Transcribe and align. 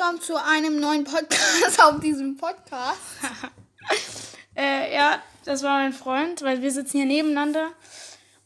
willkommen 0.00 0.22
zu 0.22 0.42
einem 0.42 0.80
neuen 0.80 1.04
Podcast 1.04 1.78
auf 1.84 2.00
diesem 2.00 2.36
Podcast. 2.36 2.98
Äh, 4.56 4.94
ja, 4.94 5.22
das 5.44 5.62
war 5.62 5.78
mein 5.78 5.92
Freund, 5.92 6.42
weil 6.42 6.60
wir 6.60 6.70
sitzen 6.70 6.98
hier 6.98 7.06
nebeneinander. 7.06 7.70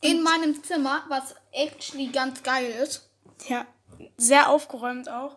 In 0.01 0.23
meinem 0.23 0.63
Zimmer, 0.63 1.03
was 1.09 1.35
actually 1.51 2.09
ganz 2.09 2.43
geil 2.43 2.71
ist. 2.83 3.09
Ja, 3.49 3.67
sehr 4.17 4.49
aufgeräumt 4.51 5.09
auch. 5.09 5.37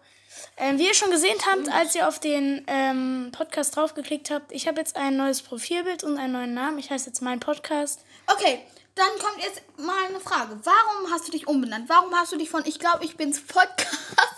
Ähm, 0.58 0.78
wie 0.78 0.88
ihr 0.88 0.94
schon 0.94 1.10
gesehen 1.10 1.38
habt, 1.50 1.72
als 1.72 1.96
ihr 1.96 2.08
auf 2.08 2.20
den 2.20 2.64
ähm, 2.68 3.30
Podcast 3.32 3.76
draufgeklickt 3.76 4.30
habt, 4.30 4.52
ich 4.52 4.68
habe 4.68 4.80
jetzt 4.80 4.98
ein 4.98 5.18
neues 5.18 5.42
Profilbild 5.42 6.04
und 6.04 6.18
einen 6.18 6.34
neuen 6.34 6.54
Namen. 6.54 6.78
Ich 6.78 6.92
heiße 6.92 7.08
jetzt 7.08 7.22
mein 7.22 7.40
Podcast. 7.40 8.02
Okay, 8.28 8.60
dann 8.94 9.10
kommt 9.20 9.44
jetzt 9.44 9.62
mal 9.78 10.06
eine 10.10 10.20
Frage. 10.20 10.60
Warum 10.64 11.12
hast 11.12 11.28
du 11.28 11.32
dich 11.32 11.48
umbenannt? 11.48 11.90
Warum 11.90 12.14
hast 12.14 12.34
du 12.34 12.38
dich 12.38 12.50
von 12.50 12.66
Ich 12.66 12.78
glaube, 12.78 13.06
ich 13.06 13.18
bin's 13.18 13.42
Podcast 13.42 14.37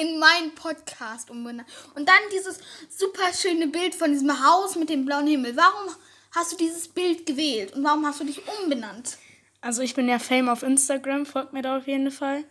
in 0.00 0.18
mein 0.18 0.54
Podcast 0.54 1.30
umbenannt? 1.30 1.68
Und 1.94 2.08
dann 2.08 2.20
dieses 2.32 2.58
super 2.88 3.32
schöne 3.34 3.68
Bild 3.68 3.94
von 3.94 4.12
diesem 4.12 4.44
Haus 4.44 4.76
mit 4.76 4.88
dem 4.88 5.04
blauen 5.04 5.26
Himmel. 5.26 5.56
Warum 5.56 5.94
hast 6.32 6.52
du 6.52 6.56
dieses 6.56 6.88
Bild 6.88 7.26
gewählt? 7.26 7.72
Und 7.74 7.84
warum 7.84 8.06
hast 8.06 8.20
du 8.20 8.24
dich 8.24 8.42
umbenannt? 8.60 9.18
Also 9.60 9.82
ich 9.82 9.94
bin 9.94 10.08
ja 10.08 10.18
Fame 10.18 10.48
auf 10.48 10.62
Instagram, 10.62 11.24
folgt 11.24 11.52
mir 11.52 11.62
da 11.62 11.76
auf 11.78 11.86
jeden 11.86 12.10
Fall. 12.10 12.44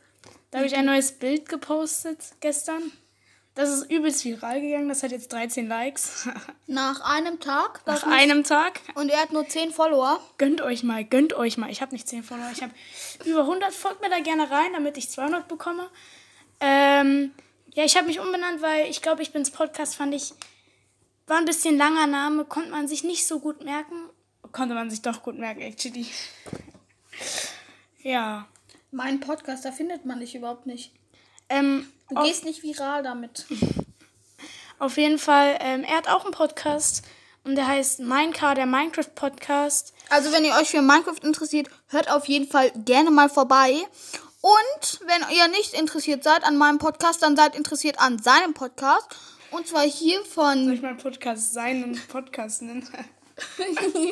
Da 0.49 0.59
habe 0.59 0.67
ich 0.67 0.75
ein 0.75 0.85
neues 0.85 1.13
Bild 1.13 1.49
gepostet 1.49 2.19
gestern. 2.39 2.91
Das 3.53 3.69
ist 3.69 3.91
übelst 3.91 4.23
viral 4.23 4.61
gegangen. 4.61 4.87
Das 4.87 5.03
hat 5.03 5.11
jetzt 5.11 5.33
13 5.33 5.67
Likes. 5.67 6.29
Nach 6.67 7.01
einem 7.01 7.39
Tag. 7.41 7.81
Nach 7.85 8.03
einem 8.03 8.45
Tag. 8.45 8.79
Und 8.95 9.09
er 9.09 9.21
hat 9.21 9.33
nur 9.33 9.47
10 9.47 9.71
Follower. 9.71 10.21
Gönnt 10.37 10.61
euch 10.61 10.83
mal, 10.83 11.03
gönnt 11.03 11.33
euch 11.33 11.57
mal. 11.57 11.69
Ich 11.69 11.81
habe 11.81 11.91
nicht 11.91 12.07
10 12.07 12.23
Follower. 12.23 12.49
Ich 12.53 12.61
habe 12.61 12.73
über 13.25 13.41
100. 13.41 13.73
Folgt 13.73 14.01
mir 14.01 14.09
da 14.09 14.19
gerne 14.19 14.49
rein, 14.49 14.71
damit 14.73 14.97
ich 14.97 15.09
200 15.09 15.49
bekomme. 15.49 15.89
Ähm, 16.61 17.31
ja, 17.73 17.83
ich 17.83 17.97
habe 17.97 18.07
mich 18.07 18.19
umbenannt, 18.19 18.61
weil 18.61 18.89
ich 18.89 19.01
glaube, 19.01 19.21
ich 19.21 19.33
bin's 19.33 19.51
Podcast, 19.51 19.95
fand 19.95 20.13
ich, 20.13 20.33
war 21.27 21.37
ein 21.37 21.45
bisschen 21.45 21.77
langer 21.77 22.07
Name, 22.07 22.45
konnte 22.45 22.69
man 22.69 22.87
sich 22.87 23.03
nicht 23.03 23.27
so 23.27 23.39
gut 23.39 23.63
merken. 23.63 24.09
Konnte 24.51 24.75
man 24.75 24.89
sich 24.89 25.01
doch 25.01 25.23
gut 25.23 25.37
merken, 25.37 25.61
actually. 25.61 26.05
Ja. 28.03 28.47
Mein 28.91 29.19
Podcast, 29.19 29.65
da 29.65 29.71
findet 29.71 30.05
man 30.05 30.19
dich 30.19 30.35
überhaupt 30.35 30.65
nicht. 30.65 30.91
Ähm, 31.49 31.91
Du 32.09 32.17
auf, 32.17 32.25
gehst 32.25 32.43
nicht 32.43 32.61
viral 32.63 33.03
damit. 33.03 33.45
auf 34.79 34.97
jeden 34.97 35.17
Fall, 35.17 35.57
ähm, 35.61 35.83
er 35.83 35.97
hat 35.97 36.09
auch 36.09 36.25
einen 36.25 36.33
Podcast 36.33 37.03
und 37.43 37.55
der 37.55 37.67
heißt 37.67 38.01
Minecraft, 38.01 38.55
der 38.55 38.65
Minecraft 38.65 39.15
Podcast. 39.15 39.93
Also, 40.09 40.31
wenn 40.31 40.43
ihr 40.43 40.53
euch 40.55 40.69
für 40.69 40.81
Minecraft 40.81 41.23
interessiert, 41.23 41.69
hört 41.87 42.11
auf 42.11 42.27
jeden 42.27 42.47
Fall 42.47 42.71
gerne 42.71 43.11
mal 43.11 43.29
vorbei. 43.29 43.75
Und 44.41 44.99
wenn 45.05 45.23
ihr 45.35 45.47
nicht 45.49 45.73
interessiert 45.73 46.23
seid 46.23 46.43
an 46.43 46.57
meinem 46.57 46.79
Podcast, 46.79 47.21
dann 47.21 47.35
seid 47.35 47.55
interessiert 47.55 47.99
an 47.99 48.19
seinem 48.19 48.53
Podcast. 48.53 49.07
Und 49.51 49.67
zwar 49.67 49.83
hier 49.83 50.17
Soll 50.23 50.25
von. 50.25 50.73
ich 50.73 50.81
meinen 50.81 50.97
Podcast 50.97 51.53
seinen 51.53 52.01
Podcast 52.07 52.63
nennen? 52.63 52.87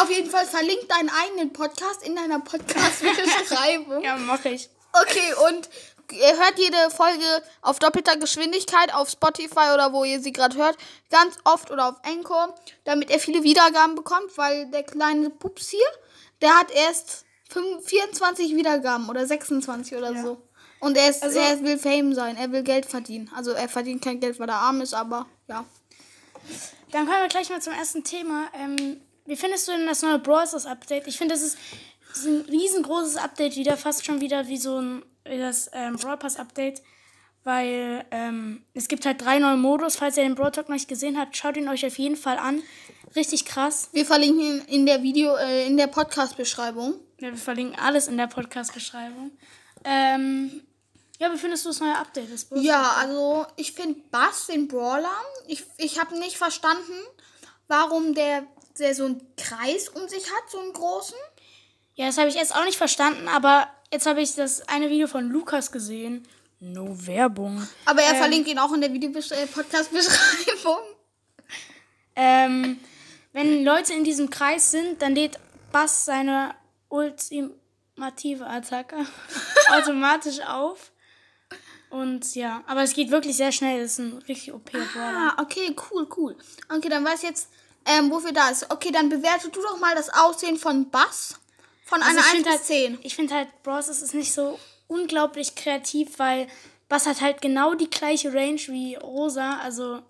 Auf 0.00 0.10
jeden 0.10 0.30
Fall 0.30 0.46
verlinkt 0.46 0.90
deinen 0.90 1.10
eigenen 1.10 1.52
Podcast 1.52 2.02
in 2.02 2.16
deiner 2.16 2.40
Podcast-Beschreibung. 2.40 4.02
ja, 4.02 4.16
mache 4.16 4.50
ich. 4.50 4.70
Okay, 4.92 5.34
und 5.48 5.68
ihr 6.12 6.36
hört 6.36 6.58
jede 6.58 6.90
Folge 6.90 7.42
auf 7.62 7.78
doppelter 7.78 8.16
Geschwindigkeit 8.16 8.92
auf 8.94 9.10
Spotify 9.10 9.72
oder 9.74 9.92
wo 9.92 10.04
ihr 10.04 10.20
sie 10.20 10.32
gerade 10.32 10.56
hört, 10.56 10.76
ganz 11.10 11.36
oft 11.44 11.70
oder 11.70 11.88
auf 11.90 11.96
Anchor, 12.04 12.54
damit 12.84 13.10
er 13.10 13.20
viele 13.20 13.42
Wiedergaben 13.42 13.94
bekommt, 13.94 14.36
weil 14.36 14.70
der 14.70 14.82
kleine 14.82 15.30
Pups 15.30 15.68
hier, 15.68 15.86
der 16.40 16.58
hat 16.58 16.70
erst 16.70 17.10
5, 17.10 17.29
24 17.50 18.54
Wiedergaben 18.56 19.08
oder 19.08 19.26
26 19.26 19.96
oder 19.96 20.12
Ja. 20.12 20.22
so. 20.22 20.42
Und 20.80 20.96
er, 20.96 21.10
ist, 21.10 21.22
Also- 21.22 21.38
er 21.38 21.62
will 21.62 21.78
Fame 21.78 22.14
sein, 22.14 22.36
er 22.36 22.50
will 22.52 22.62
Geld 22.62 22.86
verdienen. 22.86 23.30
Also 23.36 23.50
er 23.52 23.68
verdient 23.68 24.02
kein 24.02 24.18
Geld, 24.20 24.38
weil 24.38 24.48
er 24.48 24.56
arm 24.56 24.80
ist, 24.80 24.94
aber 24.94 25.26
ja. 25.48 25.64
Dann 26.92 27.06
kommen 27.06 27.20
wir 27.20 27.28
gleich 27.28 27.50
mal 27.50 27.60
zum 27.60 27.72
ersten 27.74 28.02
Thema. 28.02 28.48
Ähm, 28.58 29.00
wie 29.26 29.36
findest 29.36 29.68
du 29.68 29.72
denn 29.72 29.86
das 29.86 30.02
neue 30.02 30.18
Brawl 30.18 30.46
Stars 30.46 30.66
Update? 30.66 31.06
Ich 31.06 31.18
finde, 31.18 31.34
das 31.34 31.42
ist, 31.42 31.58
das 32.08 32.20
ist 32.20 32.26
ein 32.26 32.40
riesengroßes 32.48 33.16
Update 33.16 33.56
wieder, 33.56 33.76
fast 33.76 34.04
schon 34.06 34.20
wieder 34.20 34.48
wie 34.48 34.56
so 34.56 34.78
ein 34.80 35.04
wie 35.24 35.38
das 35.38 35.68
ähm, 35.74 35.96
Brawl 35.96 36.16
Pass 36.16 36.36
Update, 36.38 36.82
weil 37.44 38.04
ähm, 38.10 38.64
es 38.74 38.88
gibt 38.88 39.04
halt 39.04 39.20
drei 39.22 39.38
neue 39.38 39.58
Modus. 39.58 39.96
Falls 39.96 40.16
ihr 40.16 40.22
den 40.22 40.34
Brawl 40.34 40.50
Talk 40.50 40.68
noch 40.70 40.74
nicht 40.76 40.88
gesehen 40.88 41.18
habt, 41.20 41.36
schaut 41.36 41.56
ihn 41.58 41.68
euch 41.68 41.84
auf 41.86 41.98
jeden 41.98 42.16
Fall 42.16 42.38
an. 42.38 42.62
Richtig 43.14 43.44
krass. 43.44 43.90
Wir 43.92 44.06
verlinken 44.06 44.40
ihn 44.40 44.62
in 44.66 44.86
der 44.86 45.02
Video, 45.02 45.36
äh, 45.36 45.66
in 45.66 45.76
der 45.76 45.88
Podcast-Beschreibung. 45.88 46.94
Ja, 47.20 47.30
wir 47.30 47.36
verlinken 47.36 47.78
alles 47.78 48.08
in 48.08 48.16
der 48.16 48.26
Podcast-Beschreibung. 48.28 49.30
Ähm, 49.84 50.62
ja, 51.18 51.30
wie 51.30 51.36
findest 51.36 51.66
du 51.66 51.68
das 51.68 51.80
neue 51.80 51.96
Update? 51.96 52.32
Das 52.32 52.46
Ja, 52.54 52.94
also 52.98 53.46
ich 53.56 53.72
finde 53.74 54.00
Bass 54.10 54.46
den 54.46 54.68
Brawler. 54.68 55.20
Ich, 55.46 55.66
ich 55.76 56.00
habe 56.00 56.18
nicht 56.18 56.38
verstanden, 56.38 56.94
warum 57.68 58.14
der, 58.14 58.44
der 58.78 58.94
so 58.94 59.04
einen 59.04 59.20
Kreis 59.36 59.90
um 59.90 60.08
sich 60.08 60.24
hat, 60.24 60.50
so 60.50 60.60
einen 60.60 60.72
großen. 60.72 61.18
ja, 61.94 62.06
das 62.06 62.16
habe 62.16 62.30
ich 62.30 62.36
jetzt 62.36 62.54
auch 62.54 62.64
nicht 62.64 62.78
verstanden, 62.78 63.28
aber 63.28 63.68
jetzt 63.92 64.06
habe 64.06 64.22
ich 64.22 64.34
das 64.34 64.66
eine 64.66 64.88
Video 64.88 65.06
von 65.06 65.28
Lukas 65.28 65.72
gesehen. 65.72 66.26
No 66.58 66.88
Werbung. 67.06 67.68
Aber 67.84 68.00
er 68.00 68.14
verlinkt 68.14 68.48
ihn 68.48 68.58
auch 68.58 68.72
in 68.72 68.80
der 68.80 68.94
Video-Podcast-Beschreibung. 68.94 70.78
Ähm, 72.16 72.80
wenn 73.32 73.62
Leute 73.62 73.92
in 73.92 74.04
diesem 74.04 74.30
Kreis 74.30 74.70
sind, 74.70 75.02
dann 75.02 75.14
lädt 75.14 75.38
Bass 75.70 76.06
seine 76.06 76.54
ultimative 76.90 78.46
Attacke 78.46 78.96
automatisch 79.72 80.40
auf. 80.40 80.92
Und 81.88 82.36
ja, 82.36 82.62
aber 82.66 82.82
es 82.82 82.94
geht 82.94 83.10
wirklich 83.10 83.36
sehr 83.36 83.50
schnell. 83.50 83.82
Das 83.82 83.92
ist 83.92 83.98
ein 83.98 84.18
richtig 84.28 84.52
OP-Brawler. 84.52 85.34
Ah, 85.36 85.42
okay, 85.42 85.74
cool, 85.90 86.06
cool. 86.16 86.36
Okay, 86.68 86.88
dann 86.88 87.04
weiß 87.04 87.22
ich 87.22 87.28
jetzt, 87.30 87.48
ähm, 87.84 88.10
wofür 88.10 88.32
da 88.32 88.50
ist. 88.50 88.70
Okay, 88.70 88.92
dann 88.92 89.08
bewerte 89.08 89.48
du 89.48 89.60
doch 89.60 89.80
mal 89.80 89.94
das 89.96 90.10
Aussehen 90.10 90.56
von 90.56 90.90
Bass. 90.90 91.40
Von 91.84 92.00
Also 92.02 92.10
einer 92.10 92.20
ich 92.20 92.26
1 92.26 92.34
finde 92.34 92.50
bis 92.50 92.58
halt, 92.58 92.66
10. 92.66 92.98
ich 93.02 93.16
finde 93.16 93.34
halt, 93.34 93.62
Bros. 93.64 93.88
ist 93.88 94.14
nicht 94.14 94.32
so 94.32 94.58
unglaublich 94.86 95.56
kreativ, 95.56 96.18
weil 96.18 96.46
Bass 96.88 97.06
hat 97.06 97.20
halt 97.20 97.42
genau 97.42 97.74
die 97.74 97.90
gleiche 97.90 98.32
Range 98.32 98.60
wie 98.68 98.94
Rosa, 98.94 99.58
also 99.58 100.02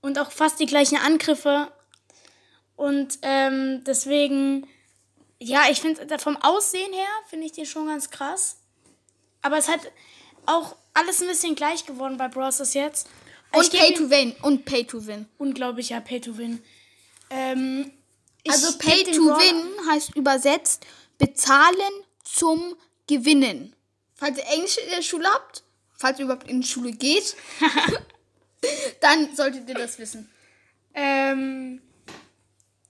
und 0.00 0.18
auch 0.18 0.30
fast 0.30 0.60
die 0.60 0.66
gleichen 0.66 0.98
Angriffe. 0.98 1.72
Und 2.76 3.18
ähm, 3.22 3.82
deswegen, 3.84 4.66
ja, 5.40 5.64
ich 5.70 5.80
finde 5.80 6.18
vom 6.18 6.36
Aussehen 6.36 6.92
her 6.92 7.08
finde 7.28 7.46
ich 7.46 7.52
den 7.52 7.66
schon 7.66 7.86
ganz 7.86 8.10
krass. 8.10 8.56
Aber 9.42 9.56
es 9.56 9.68
hat 9.68 9.80
auch 10.46 10.76
alles 10.94 11.20
ein 11.22 11.28
bisschen 11.28 11.54
gleich 11.54 11.86
geworden 11.86 12.16
bei 12.16 12.28
Bros. 12.28 12.74
jetzt. 12.74 13.08
Und 13.52 13.62
Ich 13.62 13.70
Pay 13.70 13.94
to 13.94 14.10
Win. 14.10 14.36
Und 14.42 14.64
Pay 14.64 14.84
to 14.84 15.06
Win. 15.06 15.26
Unglaublicher 15.38 16.00
Pay 16.00 16.20
to 16.20 16.36
Win. 16.36 16.62
Ähm, 17.30 17.90
Also 18.48 18.78
Pay 18.78 19.04
to 19.04 19.22
Win 19.22 19.90
heißt 19.90 20.14
übersetzt 20.14 20.86
bezahlen 21.18 21.92
zum 22.24 22.76
Gewinnen. 23.06 23.74
Falls 24.14 24.38
ihr 24.38 24.46
Englisch 24.48 24.78
in 24.78 24.90
der 24.90 25.02
Schule 25.02 25.26
habt, 25.28 25.64
falls 25.96 26.18
ihr 26.18 26.26
überhaupt 26.26 26.48
in 26.48 26.60
die 26.60 26.66
Schule 26.66 26.92
geht, 26.92 27.34
dann 29.00 29.34
solltet 29.34 29.68
ihr 29.68 29.74
das 29.74 29.98
wissen. 29.98 30.30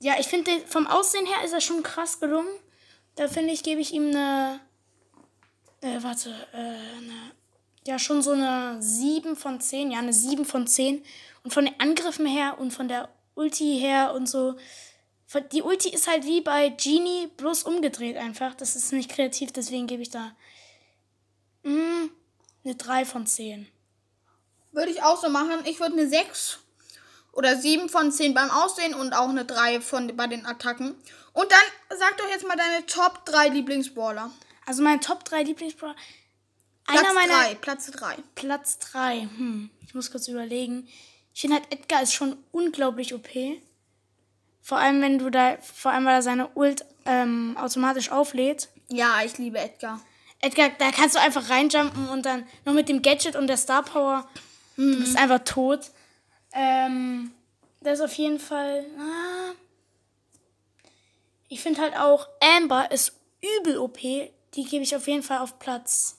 Ja, 0.02 0.14
ich 0.18 0.28
finde, 0.28 0.50
vom 0.66 0.86
Aussehen 0.86 1.26
her 1.26 1.44
ist 1.44 1.52
er 1.52 1.60
schon 1.60 1.82
krass 1.82 2.20
gelungen. 2.20 2.48
Da 3.16 3.28
finde 3.28 3.52
ich, 3.52 3.62
gebe 3.62 3.80
ich 3.82 3.92
ihm 3.92 4.08
eine. 4.08 4.60
Äh, 5.82 6.02
warte, 6.02 6.30
äh, 6.52 6.56
eine, 6.56 7.32
ja, 7.86 7.98
schon 7.98 8.22
so 8.22 8.32
eine 8.32 8.82
7 8.82 9.36
von 9.36 9.60
10. 9.60 9.90
Ja, 9.90 9.98
eine 9.98 10.14
7 10.14 10.46
von 10.46 10.66
10. 10.66 11.04
Und 11.44 11.52
von 11.52 11.66
den 11.66 11.78
Angriffen 11.78 12.26
her 12.26 12.58
und 12.58 12.72
von 12.72 12.88
der 12.88 13.10
Ulti 13.34 13.78
her 13.78 14.14
und 14.14 14.26
so. 14.26 14.56
Die 15.52 15.62
Ulti 15.62 15.90
ist 15.90 16.08
halt 16.08 16.24
wie 16.24 16.40
bei 16.40 16.70
Genie, 16.70 17.28
bloß 17.36 17.64
umgedreht 17.64 18.16
einfach. 18.16 18.54
Das 18.54 18.76
ist 18.76 18.92
nicht 18.92 19.10
kreativ, 19.10 19.52
deswegen 19.52 19.86
gebe 19.86 20.02
ich 20.02 20.10
da 20.10 20.34
mm, 21.62 22.08
eine 22.64 22.74
3 22.74 23.04
von 23.04 23.26
10. 23.26 23.68
Würde 24.72 24.90
ich 24.90 25.02
auch 25.02 25.20
so 25.20 25.28
machen. 25.28 25.64
Ich 25.66 25.78
würde 25.78 25.92
eine 25.92 26.08
6 26.08 26.60
oder 27.32 27.56
7 27.56 27.88
von 27.88 28.10
10 28.12 28.34
beim 28.34 28.50
Aussehen 28.50 28.94
und 28.94 29.12
auch 29.12 29.28
eine 29.28 29.44
3 29.44 29.80
von, 29.80 30.16
bei 30.16 30.26
den 30.26 30.46
Attacken. 30.46 30.94
Und 31.32 31.50
dann 31.50 31.98
sag 31.98 32.16
doch 32.16 32.28
jetzt 32.28 32.46
mal 32.46 32.56
deine 32.56 32.86
Top 32.86 33.24
3 33.26 33.48
Lieblingsballer. 33.48 34.30
Also 34.66 34.82
meine 34.82 35.00
Top 35.00 35.24
3 35.24 35.42
Lieblingsbrawler. 35.44 35.96
Platz 36.86 37.00
Einer 37.00 37.14
meiner 37.14 37.42
3, 37.44 37.54
Platz 37.56 37.90
3. 37.90 38.16
Platz 38.34 38.78
3. 38.78 39.20
Hm, 39.22 39.70
ich 39.86 39.94
muss 39.94 40.10
kurz 40.10 40.28
überlegen. 40.28 40.88
Ich 41.34 41.40
finde 41.40 41.56
halt, 41.56 41.72
Edgar 41.72 42.02
ist 42.02 42.14
schon 42.14 42.36
unglaublich 42.50 43.14
OP. 43.14 43.28
Vor 44.60 44.78
allem, 44.78 45.00
wenn 45.00 45.18
du 45.18 45.30
da, 45.30 45.56
vor 45.58 45.92
allem, 45.92 46.04
weil 46.04 46.16
er 46.16 46.22
seine 46.22 46.48
Ult 46.54 46.84
ähm, 47.06 47.56
automatisch 47.58 48.10
auflädt. 48.10 48.68
Ja, 48.88 49.22
ich 49.24 49.38
liebe 49.38 49.58
Edgar. 49.58 50.00
Edgar, 50.40 50.70
da 50.78 50.90
kannst 50.90 51.14
du 51.14 51.20
einfach 51.20 51.48
reinjumpen 51.50 52.08
und 52.08 52.26
dann 52.26 52.46
noch 52.64 52.72
mit 52.72 52.88
dem 52.88 53.02
Gadget 53.02 53.36
und 53.36 53.46
der 53.46 53.56
Star 53.56 53.82
Power. 53.82 54.28
Du 54.76 54.98
bist 55.00 55.16
einfach 55.16 55.40
tot. 55.44 55.90
Ähm, 56.52 57.32
das 57.80 57.98
ist 57.98 58.04
auf 58.04 58.14
jeden 58.14 58.38
Fall. 58.38 58.84
Ah, 58.98 59.52
ich 61.48 61.60
finde 61.60 61.80
halt 61.80 61.96
auch, 61.96 62.28
Amber 62.40 62.90
ist 62.90 63.12
übel 63.58 63.78
OP. 63.78 63.98
Die 63.98 64.64
gebe 64.64 64.84
ich 64.84 64.94
auf 64.94 65.06
jeden 65.08 65.22
Fall 65.22 65.38
auf 65.38 65.58
Platz. 65.58 66.18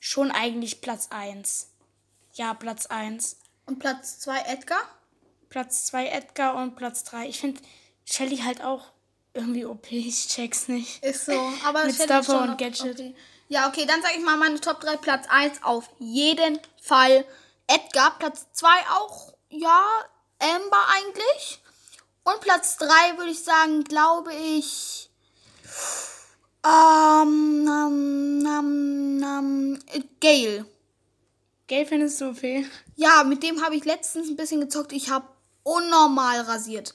Schon 0.00 0.30
eigentlich 0.30 0.80
Platz 0.80 1.08
1. 1.10 1.68
Ja, 2.34 2.54
Platz 2.54 2.86
1. 2.86 3.36
Und 3.66 3.78
Platz 3.78 4.18
2 4.20 4.40
Edgar? 4.42 4.80
Platz 5.48 5.86
2 5.86 6.08
Edgar 6.08 6.56
und 6.56 6.76
Platz 6.76 7.04
3. 7.04 7.28
Ich 7.28 7.38
finde 7.40 7.60
Shelly 8.04 8.38
halt 8.38 8.64
auch 8.64 8.86
irgendwie 9.34 9.64
OP. 9.64 9.92
Ich 9.92 10.28
check's 10.28 10.68
nicht. 10.68 11.04
Ist 11.04 11.26
so. 11.26 11.52
Aber 11.64 11.84
Mit 11.84 11.94
Star 11.94 12.22
Power 12.22 12.42
und 12.42 12.58
Gadget. 12.58 12.98
Okay. 12.98 13.14
Ja, 13.48 13.68
okay, 13.68 13.84
dann 13.86 14.00
sage 14.02 14.14
ich 14.16 14.24
mal 14.24 14.36
meine 14.36 14.60
Top 14.60 14.80
3. 14.80 14.96
Platz 14.96 15.26
1 15.28 15.62
auf 15.62 15.88
jeden 15.98 16.58
Fall 16.80 17.24
Edgar. 17.66 18.18
Platz 18.18 18.46
2 18.52 18.68
auch, 18.90 19.34
ja, 19.48 19.82
Amber 20.38 20.86
eigentlich. 20.96 21.62
Und 22.24 22.40
Platz 22.40 22.76
3 22.76 23.18
würde 23.18 23.30
ich 23.30 23.42
sagen, 23.42 23.84
glaube 23.84 24.32
ich. 24.34 25.10
Ähm, 26.64 27.66
ähm, 27.68 28.46
ähm, 28.46 29.22
ähm, 29.22 29.78
Gale. 30.20 30.66
Gale 31.68 31.86
findest 31.86 32.20
du 32.20 32.30
OP? 32.30 32.42
Ja, 32.96 33.24
mit 33.24 33.42
dem 33.42 33.64
habe 33.64 33.74
ich 33.76 33.84
letztens 33.84 34.28
ein 34.28 34.36
bisschen 34.36 34.60
gezockt. 34.60 34.92
Ich 34.92 35.10
habe 35.10 35.26
unnormal 35.64 36.40
rasiert. 36.42 36.94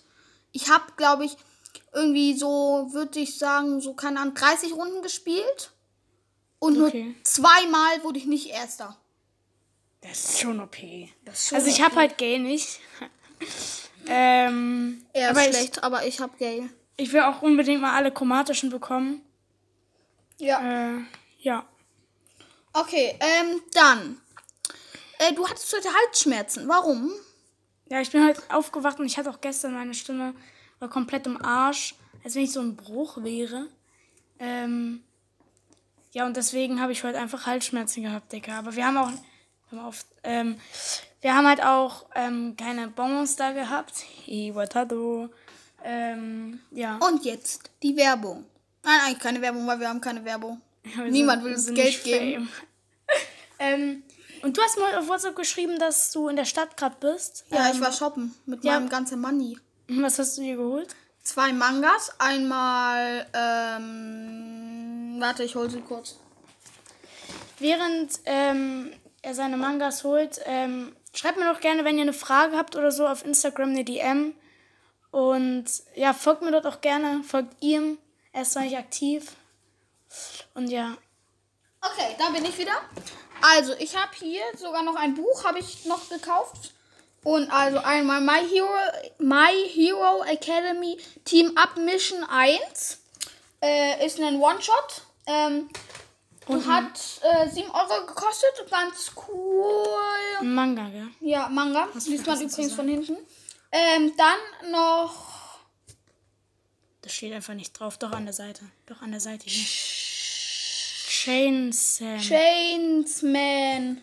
Ich 0.51 0.69
habe, 0.69 0.85
glaube 0.95 1.25
ich, 1.25 1.35
irgendwie 1.93 2.37
so, 2.37 2.87
würde 2.91 3.19
ich 3.19 3.37
sagen, 3.37 3.81
so, 3.81 3.93
keine 3.93 4.19
Ahnung, 4.21 4.35
30 4.35 4.73
Runden 4.73 5.01
gespielt. 5.01 5.71
Und 6.59 6.81
Okay. 6.81 7.03
nur 7.03 7.23
zweimal 7.23 8.03
wurde 8.03 8.19
ich 8.19 8.25
nicht 8.25 8.47
Erster. 8.47 8.97
Das 10.07 10.29
ist 10.29 10.39
schon 10.39 10.59
OP. 10.59 10.77
Ist 11.25 11.47
schon 11.47 11.57
Also 11.57 11.69
ich 11.69 11.81
habe 11.81 11.95
halt 11.95 12.17
Gale 12.17 12.39
nicht. 12.39 12.79
ähm, 14.07 15.05
Eher 15.13 15.31
aber 15.31 15.43
schlecht, 15.43 15.83
aber 15.83 16.05
ich 16.05 16.19
habe. 16.19 16.33
Ich, 16.39 16.63
ich 16.97 17.13
will 17.13 17.21
auch 17.21 17.41
unbedingt 17.41 17.81
mal 17.81 17.93
alle 17.95 18.11
chromatischen 18.11 18.69
bekommen. 18.69 19.21
Ja. 20.37 20.95
Äh, 20.95 21.01
ja. 21.39 21.65
Okay, 22.73 23.17
ähm, 23.19 23.61
dann. 23.73 24.21
Äh, 25.19 25.33
du 25.33 25.47
hattest 25.47 25.75
heute 25.75 25.89
Halsschmerzen. 25.93 26.67
Warum? 26.67 27.11
Ja, 27.89 28.01
ich 28.01 28.11
bin 28.11 28.23
halt 28.23 28.39
aufgewacht 28.51 28.99
und 28.99 29.05
ich 29.05 29.17
hatte 29.17 29.29
auch 29.29 29.41
gestern 29.41 29.73
meine 29.73 29.93
Stimme 29.93 30.35
war 30.79 30.89
komplett 30.89 31.25
im 31.25 31.41
Arsch, 31.41 31.95
als 32.23 32.35
wenn 32.35 32.43
ich 32.43 32.51
so 32.51 32.59
ein 32.59 32.75
Bruch 32.75 33.23
wäre. 33.23 33.67
Ähm, 34.39 35.03
ja, 36.11 36.25
und 36.25 36.37
deswegen 36.37 36.81
habe 36.81 36.91
ich 36.91 37.03
heute 37.03 37.17
einfach 37.17 37.45
Halsschmerzen 37.45 38.03
gehabt, 38.03 38.31
Digga. 38.31 38.59
Aber 38.59 38.75
wir 38.75 38.85
haben 38.85 38.97
auch, 38.97 39.11
hör 39.69 39.79
mal 39.81 39.87
auf, 39.87 40.05
ähm, 40.23 40.59
wir 41.21 41.35
haben 41.35 41.47
halt 41.47 41.63
auch 41.63 42.05
ähm, 42.15 42.55
keine 42.57 42.87
Bonbons 42.89 43.35
da 43.35 43.51
gehabt. 43.51 44.03
Iwatado. 44.27 45.29
Ähm, 45.83 46.59
ja. 46.71 46.97
Und 46.97 47.25
jetzt 47.25 47.71
die 47.83 47.95
Werbung. 47.95 48.45
Nein, 48.83 48.99
eigentlich 49.05 49.19
keine 49.19 49.41
Werbung, 49.41 49.67
weil 49.67 49.79
wir 49.79 49.89
haben 49.89 50.01
keine 50.01 50.23
Werbung. 50.23 50.61
Wir 50.83 51.05
Niemand 51.05 51.43
sind- 51.43 51.45
will 51.45 51.55
uns 51.55 51.73
Geld 51.73 52.03
geben. 52.03 52.49
ähm, 53.59 54.03
und 54.43 54.55
du 54.55 54.61
hast 54.61 54.77
mal 54.77 54.95
auf 54.95 55.07
WhatsApp 55.07 55.35
geschrieben, 55.35 55.79
dass 55.79 56.11
du 56.11 56.27
in 56.29 56.35
der 56.35 56.45
Stadt 56.45 56.77
gerade 56.77 56.95
bist. 56.99 57.45
Ja, 57.49 57.67
ähm, 57.67 57.75
ich 57.75 57.81
war 57.81 57.91
shoppen 57.91 58.33
mit 58.45 58.63
ja. 58.63 58.73
meinem 58.79 58.89
ganzen 58.89 59.19
Money. 59.19 59.57
Was 59.89 60.19
hast 60.19 60.37
du 60.37 60.41
dir 60.41 60.55
geholt? 60.57 60.95
Zwei 61.23 61.51
Mangas. 61.51 62.11
Einmal, 62.19 63.25
ähm, 63.33 65.17
warte, 65.19 65.43
ich 65.43 65.55
hole 65.55 65.69
sie 65.69 65.81
kurz. 65.81 66.17
Während 67.59 68.19
ähm, 68.25 68.91
er 69.21 69.33
seine 69.33 69.57
Mangas 69.57 70.03
holt, 70.03 70.39
ähm, 70.45 70.95
schreibt 71.13 71.37
mir 71.37 71.51
doch 71.51 71.59
gerne, 71.59 71.83
wenn 71.85 71.97
ihr 71.97 72.03
eine 72.03 72.13
Frage 72.13 72.57
habt 72.57 72.75
oder 72.75 72.91
so, 72.91 73.07
auf 73.07 73.25
Instagram 73.25 73.69
eine 73.69 73.83
DM. 73.83 74.33
Und 75.11 75.65
ja, 75.95 76.13
folgt 76.13 76.41
mir 76.41 76.51
dort 76.51 76.67
auch 76.67 76.81
gerne, 76.81 77.23
folgt 77.23 77.55
ihm. 77.61 77.97
Er 78.33 78.43
ist 78.43 78.53
zwar 78.53 78.63
aktiv. 78.63 79.35
Und 80.53 80.69
ja, 80.69 80.97
Okay, 81.81 82.15
da 82.17 82.29
bin 82.29 82.43
ich 82.43 82.57
wieder. 82.57 82.73
Also, 83.41 83.73
ich 83.77 83.95
habe 83.95 84.11
hier 84.19 84.41
sogar 84.57 84.83
noch 84.83 84.95
ein 84.95 85.13
Buch, 85.15 85.43
habe 85.43 85.59
ich 85.59 85.85
noch 85.85 86.09
gekauft. 86.09 86.73
Und 87.23 87.51
also 87.51 87.79
einmal 87.79 88.21
My 88.21 88.47
Hero, 88.47 88.69
My 89.19 89.69
Hero 89.69 90.23
Academy 90.23 90.97
Team 91.25 91.55
Up 91.57 91.77
Mission 91.77 92.23
1. 92.23 92.99
Äh, 93.61 94.05
ist 94.05 94.19
ein 94.19 94.39
One-Shot. 94.39 95.01
Ähm, 95.25 95.69
und 96.47 96.67
hat 96.67 96.99
äh, 97.21 97.49
7 97.49 97.69
Euro 97.71 98.05
gekostet. 98.05 98.65
Ganz 98.69 99.11
cool. 99.27 100.43
Manga, 100.43 100.89
gell? 100.89 101.07
Ja, 101.19 101.49
Manga. 101.49 101.87
Hast 101.93 102.07
Liest 102.07 102.27
man 102.27 102.41
übrigens 102.41 102.73
von 102.73 102.87
hinten. 102.87 103.17
Ähm, 103.71 104.13
dann 104.17 104.71
noch 104.71 105.59
Das 107.01 107.13
steht 107.13 107.33
einfach 107.33 107.53
nicht 107.53 107.77
drauf. 107.79 107.97
Doch 107.97 108.11
an 108.11 108.25
der 108.25 108.33
Seite. 108.33 108.63
Doch 108.85 109.01
an 109.01 109.11
der 109.11 109.19
Seite 109.19 109.45
hier. 109.49 109.65
Chainsaw. 111.07 112.17
Chainsman. 112.19 114.01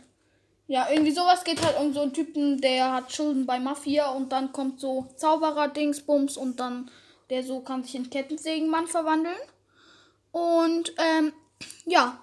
Ja, 0.67 0.89
irgendwie 0.91 1.13
sowas 1.13 1.45
geht 1.45 1.63
halt 1.63 1.79
um 1.79 1.93
so 1.93 2.01
einen 2.01 2.15
Typen, 2.15 2.61
der 2.61 2.93
hat 2.93 3.13
Schulden 3.13 3.45
bei 3.45 3.59
Mafia 3.61 4.11
und 4.11 4.33
dann 4.33 4.53
kommt 4.53 4.81
so 4.81 5.07
Zauberer 5.17 5.69
Dingsbums 5.69 6.39
und 6.39 6.59
dann 6.59 6.91
der 7.31 7.43
so 7.43 7.61
kann 7.61 7.85
sich 7.85 7.95
in 7.95 8.11
Kettensägenmann 8.11 8.87
verwandeln. 8.87 9.37
Und 10.33 10.95
ähm, 10.99 11.33
ja, 11.85 12.19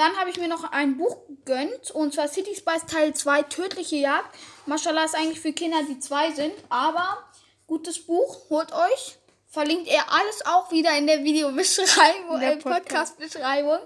dann 0.00 0.16
habe 0.16 0.30
ich 0.30 0.38
mir 0.38 0.48
noch 0.48 0.64
ein 0.72 0.96
Buch 0.96 1.18
gegönnt 1.28 1.90
und 1.90 2.14
zwar 2.14 2.26
City 2.26 2.56
Spice 2.56 2.86
Teil 2.86 3.12
2 3.12 3.42
Tödliche 3.42 3.96
Jagd. 3.96 4.34
Mashallah 4.64 5.04
ist 5.04 5.14
eigentlich 5.14 5.40
für 5.40 5.52
Kinder, 5.52 5.76
die 5.86 6.00
zwei 6.00 6.30
sind, 6.32 6.54
aber 6.70 7.18
gutes 7.66 8.06
Buch, 8.06 8.48
holt 8.48 8.72
euch. 8.72 9.18
Verlinkt 9.46 9.88
er 9.88 10.10
alles 10.10 10.46
auch 10.46 10.72
wieder 10.72 10.96
in 10.96 11.06
der 11.06 11.22
Videobeschreibung, 11.22 12.34
In 12.36 12.40
der 12.40 12.52
äh, 12.52 12.56
Podcast-Beschreibung. 12.56 13.78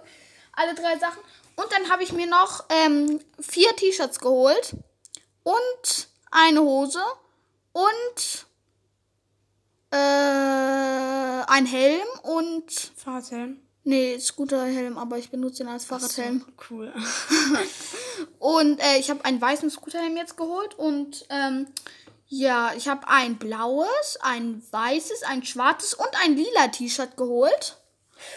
Alle 0.53 0.75
drei 0.75 0.97
Sachen. 0.99 1.21
Und 1.57 1.67
dann 1.73 1.91
habe 1.91 2.05
ich 2.05 2.13
mir 2.13 2.29
noch 2.29 2.65
ähm, 2.69 3.19
vier 3.41 3.75
T-Shirts 3.75 4.21
geholt 4.21 4.77
und 5.43 6.09
eine 6.31 6.61
Hose 6.61 7.03
und 7.73 8.47
äh, 9.91 9.97
ein 9.97 11.67
Helm 11.67 12.07
und 12.23 12.71
Fahrradhelm. 12.97 13.64
Nee, 13.85 14.19
Scooterhelm, 14.19 14.99
aber 14.99 15.19
ich 15.19 15.31
benutze 15.31 15.63
ihn 15.63 15.69
als 15.69 15.85
Fahrradhelm. 15.85 16.45
Cool. 16.71 16.93
Und 18.39 18.81
äh, 18.81 18.99
ich 18.99 19.11
habe 19.11 19.25
einen 19.25 19.41
weißen 19.41 19.71
Scooterhelm 19.71 20.17
jetzt 20.17 20.37
geholt 20.37 20.75
und 20.79 21.25
ähm, 21.31 21.67
ja, 22.29 22.73
ich 22.77 22.89
habe 22.89 23.07
ein 23.09 23.37
blaues, 23.37 24.19
ein 24.21 24.63
weißes, 24.71 25.23
ein 25.25 25.45
schwarzes 25.45 25.95
und 25.95 26.09
ein 26.25 26.37
lila 26.37 26.69
T-Shirt 26.69 27.17
geholt. 27.17 27.77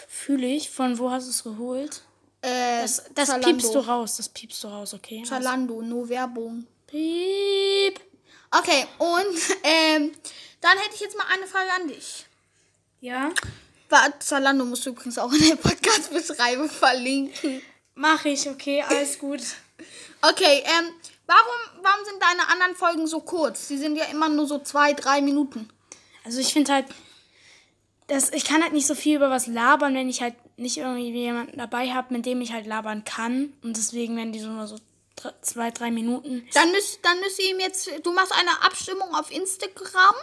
Fühle 0.08 0.46
ich. 0.46 0.70
Von 0.70 0.98
wo 0.98 1.10
hast 1.10 1.26
du 1.26 1.30
es 1.30 1.42
geholt? 1.42 2.02
Äh, 2.42 2.82
Das, 2.82 3.04
das 3.14 3.28
Zalando. 3.28 3.48
piepst 3.48 3.74
du 3.74 3.78
raus. 3.80 4.16
Das 4.16 4.28
piepst 4.28 4.62
du 4.64 4.68
raus, 4.68 4.94
okay? 4.94 5.22
Zalando, 5.26 5.82
nur 5.82 6.08
Werbung. 6.08 6.66
Piep. 6.86 8.00
Okay, 8.50 8.86
und 8.98 9.36
ähm, 9.62 10.12
dann 10.60 10.78
hätte 10.78 10.94
ich 10.94 11.00
jetzt 11.00 11.16
mal 11.16 11.26
eine 11.32 11.46
Frage 11.46 11.70
an 11.80 11.88
dich. 11.88 12.26
Ja? 13.00 13.30
Zalando 14.20 14.64
musst 14.64 14.84
du 14.86 14.90
übrigens 14.90 15.18
auch 15.18 15.32
in 15.32 15.48
der 15.48 15.56
Podcast-Beschreibung 15.56 16.68
verlinken. 16.68 17.62
Mach 17.94 18.24
ich, 18.24 18.48
okay, 18.48 18.82
alles 18.86 19.18
gut. 19.18 19.40
Okay, 20.20 20.64
ähm, 20.64 20.90
warum, 21.26 21.80
warum 21.80 22.04
sind 22.04 22.20
deine 22.20 22.48
anderen 22.48 22.74
Folgen 22.74 23.06
so 23.06 23.20
kurz? 23.20 23.68
Die 23.68 23.78
sind 23.78 23.94
ja 23.94 24.06
immer 24.06 24.28
nur 24.28 24.48
so 24.48 24.58
zwei, 24.58 24.92
drei 24.92 25.20
Minuten. 25.20 25.68
Also 26.24 26.40
ich 26.40 26.52
finde 26.52 26.72
halt, 26.72 26.86
dass 28.08 28.30
ich 28.32 28.44
kann 28.44 28.62
halt 28.64 28.72
nicht 28.72 28.88
so 28.88 28.96
viel 28.96 29.14
über 29.14 29.30
was 29.30 29.46
labern, 29.46 29.94
wenn 29.94 30.08
ich 30.08 30.20
halt 30.20 30.34
nicht 30.58 30.76
irgendwie 30.78 31.12
jemanden 31.12 31.56
dabei 31.58 31.90
habe, 31.92 32.12
mit 32.14 32.26
dem 32.26 32.40
ich 32.40 32.52
halt 32.52 32.66
labern 32.66 33.04
kann. 33.04 33.52
Und 33.62 33.76
deswegen 33.76 34.16
werden 34.16 34.32
die 34.32 34.40
so 34.40 34.48
nur 34.48 34.66
so 34.66 34.78
dr- 35.14 35.40
zwei, 35.42 35.70
drei 35.70 35.92
Minuten. 35.92 36.44
Dann 36.52 36.72
müsst, 36.72 36.98
dann 37.04 37.20
müsst 37.20 37.38
ihr 37.38 37.50
ihm 37.50 37.60
jetzt, 37.60 37.88
du 38.02 38.12
machst 38.12 38.32
eine 38.32 38.64
Abstimmung 38.64 39.14
auf 39.14 39.30
Instagram 39.30 40.16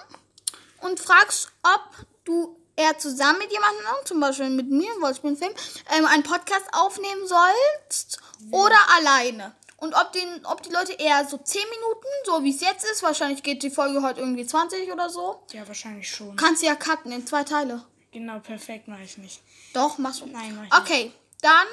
und 0.81 1.00
fragst, 1.00 1.53
ob 1.63 2.05
du 2.25 2.57
eher 2.75 2.98
zusammen 2.98 3.39
mit 3.39 3.51
jemandem, 3.51 3.86
zum 4.05 4.20
Beispiel 4.20 4.50
mit 4.50 4.70
mir, 4.70 4.89
weil 5.00 5.13
ich 5.13 5.22
bin 5.22 5.38
Film, 5.38 5.53
ähm, 5.98 6.05
einen 6.05 6.24
Podcast 6.24 6.65
aufnehmen 6.74 7.25
sollst 7.27 8.20
oder 8.51 8.77
alleine. 8.98 9.55
Und 9.77 9.94
ob, 9.94 10.13
den, 10.13 10.46
ob 10.46 10.63
die 10.63 10.72
Leute 10.72 10.94
eher 10.94 11.27
so 11.27 11.38
10 11.38 11.62
Minuten, 11.70 12.08
so 12.25 12.44
wie 12.44 12.50
es 12.53 12.62
jetzt 12.62 12.86
ist, 12.89 13.03
wahrscheinlich 13.03 13.44
geht 13.44 13.62
die 13.62 13.70
Folge 13.70 14.01
heute 14.01 14.22
irgendwie 14.22 14.46
20 14.46 14.91
oder 14.91 15.10
so, 15.10 15.44
Ja, 15.51 15.67
wahrscheinlich 15.67 16.10
schon. 16.10 16.36
kannst 16.38 16.62
du 16.62 16.67
ja 16.67 16.75
cutten 16.75 17.12
in 17.12 17.27
zwei 17.27 17.44
Teile. 17.44 17.84
Genau, 18.12 18.39
perfekt 18.39 18.88
mache 18.88 19.03
ich 19.03 19.17
nicht. 19.17 19.41
Doch, 19.74 19.98
machst 19.98 20.22
du. 20.22 20.25
Nein, 20.27 20.55
mach 20.55 20.63
ich 20.63 20.72
nicht. 20.72 20.82
Okay, 20.82 21.12
dann. 21.41 21.67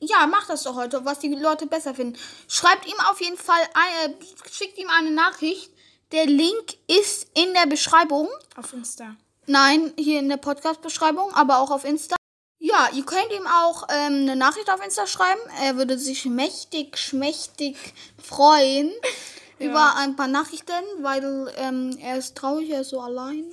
Ja, 0.00 0.26
mach 0.26 0.46
das 0.46 0.62
doch 0.64 0.74
heute, 0.76 1.04
was 1.04 1.20
die 1.20 1.28
Leute 1.34 1.66
besser 1.66 1.94
finden. 1.94 2.18
Schreibt 2.48 2.86
ihm 2.86 2.98
auf 3.10 3.20
jeden 3.20 3.36
Fall, 3.36 3.60
ein, 3.74 4.12
äh, 4.12 4.16
schickt 4.50 4.78
ihm 4.78 4.90
eine 4.90 5.10
Nachricht. 5.10 5.70
Der 6.12 6.26
Link 6.26 6.76
ist 6.86 7.26
in 7.34 7.52
der 7.54 7.66
Beschreibung. 7.66 8.28
Auf 8.56 8.72
Insta. 8.72 9.16
Nein, 9.50 9.94
hier 9.98 10.18
in 10.18 10.28
der 10.28 10.36
Podcast-Beschreibung, 10.36 11.32
aber 11.32 11.60
auch 11.60 11.70
auf 11.70 11.86
Insta. 11.86 12.16
Ja, 12.58 12.90
ihr 12.92 13.04
könnt 13.06 13.32
ihm 13.32 13.46
auch 13.46 13.88
ähm, 13.88 14.22
eine 14.22 14.36
Nachricht 14.36 14.70
auf 14.70 14.84
Insta 14.84 15.06
schreiben. 15.06 15.40
Er 15.62 15.76
würde 15.78 15.98
sich 15.98 16.26
mächtig, 16.26 16.98
schmächtig 16.98 17.76
freuen 18.22 18.92
über 19.58 19.96
ein 19.96 20.16
paar 20.16 20.26
Nachrichten, 20.26 20.84
weil 21.00 21.50
ähm, 21.56 21.96
er 21.98 22.18
ist 22.18 22.36
traurig, 22.36 22.68
er 22.68 22.82
ist 22.82 22.90
so 22.90 23.00
alleine. 23.00 23.48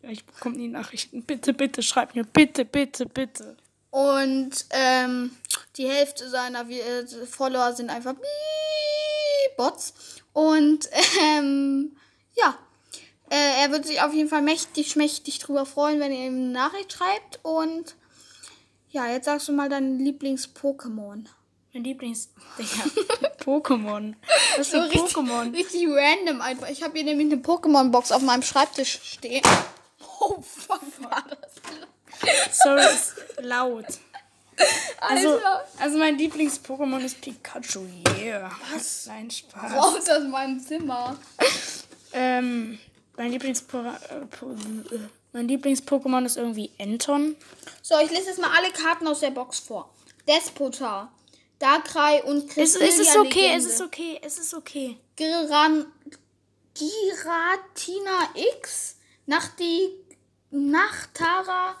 Ja, 0.00 0.08
ich 0.08 0.24
bekomme 0.24 0.56
die 0.56 0.68
Nachrichten. 0.68 1.22
Bitte, 1.22 1.52
bitte, 1.52 1.82
schreib 1.82 2.14
mir. 2.14 2.24
Bitte, 2.24 2.64
bitte, 2.64 3.04
bitte. 3.04 3.58
Und 3.90 4.52
ähm, 4.70 5.36
die 5.76 5.86
Hälfte 5.86 6.30
seiner 6.30 6.66
äh, 6.70 7.06
Follower 7.26 7.74
sind 7.74 7.90
einfach 7.90 8.14
Bots. 9.58 9.92
Und 10.32 10.88
ähm, 11.20 11.94
ja, 12.34 12.56
äh, 13.30 13.62
er 13.62 13.70
wird 13.70 13.86
sich 13.86 14.00
auf 14.02 14.12
jeden 14.12 14.28
Fall 14.28 14.42
mächtig, 14.42 14.90
schmächtig 14.90 15.38
drüber 15.38 15.66
freuen, 15.66 16.00
wenn 16.00 16.12
ihr 16.12 16.26
ihm 16.26 16.36
eine 16.36 16.52
Nachricht 16.52 16.92
schreibt. 16.92 17.40
Und 17.42 17.94
ja, 18.90 19.06
jetzt 19.06 19.24
sagst 19.24 19.48
du 19.48 19.52
mal 19.52 19.68
dein 19.68 19.98
Lieblings-Pokémon. 19.98 21.24
Mein 21.72 21.84
Lieblings... 21.84 22.30
Digga, 22.58 23.28
Pokémon. 23.44 24.14
Was 24.56 24.68
für 24.68 24.84
richtig, 24.84 25.00
Pokémon? 25.00 25.52
richtig 25.52 25.88
random 25.88 26.40
einfach. 26.40 26.68
Ich 26.68 26.82
habe 26.82 26.94
hier 26.94 27.04
nämlich 27.04 27.32
eine 27.32 27.42
Pokémon-Box 27.42 28.12
auf 28.12 28.22
meinem 28.22 28.42
Schreibtisch 28.42 29.00
stehen. 29.02 29.42
Oh, 30.26 30.40
fuck, 30.40 30.80
war 31.00 31.22
das? 31.28 32.56
Sorry, 32.62 32.80
ist 32.82 33.14
laut. 33.42 33.84
Also, 35.00 35.38
also 35.78 35.98
mein 35.98 36.16
Lieblings-Pokémon 36.16 37.04
ist 37.04 37.20
Pikachu, 37.20 37.86
yeah. 38.18 38.50
Was? 38.72 39.06
Nein, 39.06 39.30
Spaß. 39.30 39.72
Raus 39.72 40.08
aus 40.08 40.22
meinem 40.30 40.60
Zimmer. 40.60 41.18
Ähm, 42.12 42.78
mein 43.16 43.32
Lieblings-Pokémon 43.32 44.90
äh, 44.90 44.94
äh, 44.94 45.00
mein 45.32 45.48
Lieblings-Pokémon 45.48 46.24
ist 46.26 46.36
irgendwie 46.36 46.70
Enton. 46.78 47.36
So, 47.82 47.96
ich 47.98 48.10
lese 48.10 48.28
jetzt 48.28 48.40
mal 48.40 48.50
alle 48.56 48.70
Karten 48.72 49.06
aus 49.08 49.20
der 49.20 49.30
Box 49.30 49.58
vor. 49.58 49.92
Despota, 50.28 51.10
Darkrai 51.58 52.22
und 52.24 52.44
Es, 52.56 52.74
Cresselia 52.78 52.88
es 52.88 52.98
ist 53.00 53.16
okay, 53.16 53.28
Legende. 53.40 53.56
es 53.58 53.66
ist 53.66 53.80
okay, 53.82 54.20
es 54.22 54.38
ist 54.38 54.54
okay. 54.54 54.96
Giran 55.16 55.86
Giratina 56.74 58.28
X, 58.58 58.96
Nachti 59.26 59.90
Nachtara, 60.50 61.76